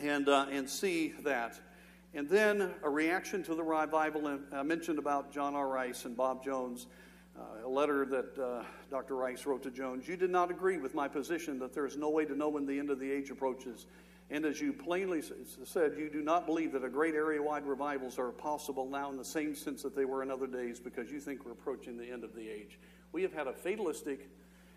[0.01, 1.59] and, uh, and see that.
[2.15, 4.39] And then a reaction to the revival.
[4.53, 5.67] I mentioned about John R.
[5.67, 6.87] Rice and Bob Jones,
[7.37, 9.17] uh, a letter that uh, Dr.
[9.17, 10.07] Rice wrote to Jones.
[10.07, 12.65] You did not agree with my position that there is no way to know when
[12.65, 13.87] the end of the age approaches.
[14.29, 15.21] And as you plainly
[15.65, 19.17] said, you do not believe that a great area wide revivals are possible now in
[19.17, 22.09] the same sense that they were in other days because you think we're approaching the
[22.09, 22.79] end of the age.
[23.11, 24.29] We have had a fatalistic,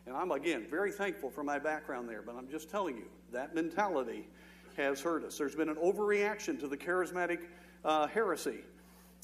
[0.06, 3.54] and I'm again very thankful for my background there, but I'm just telling you that
[3.54, 4.26] mentality
[4.78, 5.36] has hurt us.
[5.36, 7.40] There's been an overreaction to the charismatic
[7.84, 8.60] uh, heresy.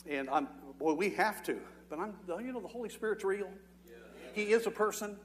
[0.08, 0.48] And I'm,
[0.78, 1.56] boy, we have to.
[1.88, 3.48] But I'm, you know, the Holy Spirit's real.
[4.34, 5.16] He is a person.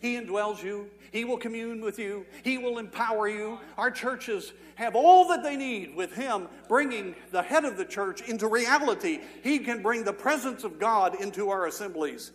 [0.00, 0.88] He indwells you.
[1.12, 2.24] He will commune with you.
[2.44, 3.58] He will empower you.
[3.76, 8.22] Our churches have all that they need with Him bringing the head of the church
[8.22, 9.20] into reality.
[9.42, 12.30] He can bring the presence of God into our assemblies.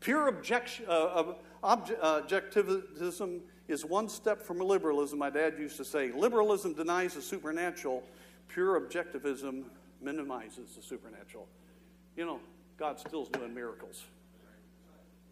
[0.00, 1.32] Pure objection, uh,
[1.64, 5.18] object, objectivism is one step from liberalism.
[5.18, 8.02] My dad used to say liberalism denies the supernatural,
[8.48, 9.64] pure objectivism
[10.00, 11.46] minimizes the supernatural.
[12.16, 12.40] You know,
[12.78, 14.04] God still's doing miracles.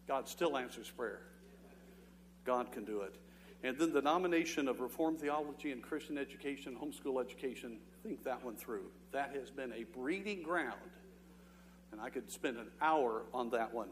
[0.07, 1.21] God still answers prayer.
[2.45, 3.15] God can do it.
[3.63, 8.55] And then the nomination of Reformed theology and Christian education, homeschool education, think that one
[8.55, 8.85] through.
[9.11, 10.75] That has been a breeding ground.
[11.91, 13.89] And I could spend an hour on that one.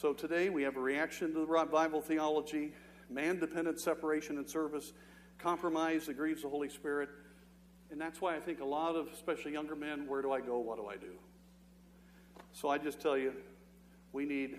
[0.00, 2.72] So today we have a reaction to the revival theology,
[3.10, 4.94] man dependent separation and service,
[5.36, 7.10] compromise that grieves the Holy Spirit.
[7.90, 10.58] And that's why I think a lot of, especially younger men, where do I go?
[10.58, 11.12] What do I do?
[12.52, 13.34] So I just tell you,
[14.14, 14.58] we need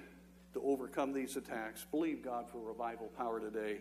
[0.54, 1.88] to overcome these attacks.
[1.90, 3.78] Believe God for revival power today.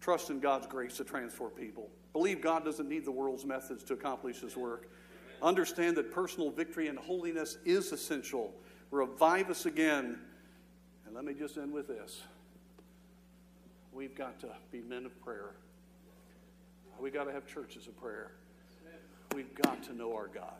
[0.00, 1.88] Trust in God's grace to transform people.
[2.14, 4.90] Believe God doesn't need the world's methods to accomplish His work.
[5.40, 8.52] Understand that personal victory and holiness is essential.
[8.90, 10.18] Revive us again
[11.14, 12.22] let me just end with this.
[13.92, 15.54] We've got to be men of prayer.
[17.00, 18.32] We've got to have churches of prayer.
[19.34, 20.52] We've got to know our God.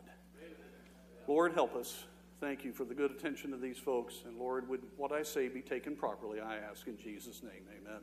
[1.27, 2.05] Lord, help us.
[2.39, 4.23] Thank you for the good attention of these folks.
[4.25, 7.63] And Lord, would what I say be taken properly, I ask in Jesus' name.
[7.77, 8.01] Amen.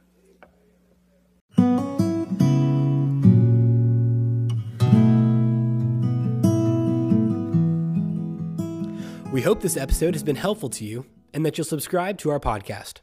[9.32, 12.40] We hope this episode has been helpful to you and that you'll subscribe to our
[12.40, 13.00] podcast.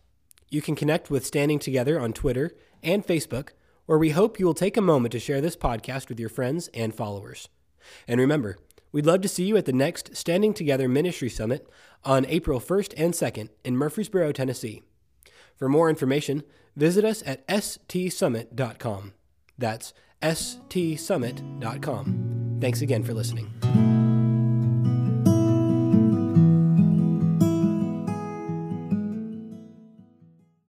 [0.50, 3.50] You can connect with Standing Together on Twitter and Facebook,
[3.86, 6.70] where we hope you will take a moment to share this podcast with your friends
[6.74, 7.50] and followers.
[8.08, 8.58] And remember,
[8.92, 11.68] we'd love to see you at the next Standing Together Ministry Summit
[12.04, 14.82] on April 1st and 2nd in Murfreesboro, Tennessee.
[15.56, 16.44] For more information,
[16.76, 19.14] visit us at stsummit.com.
[19.58, 22.58] That's stsummit.com.
[22.62, 24.01] Thanks again for listening.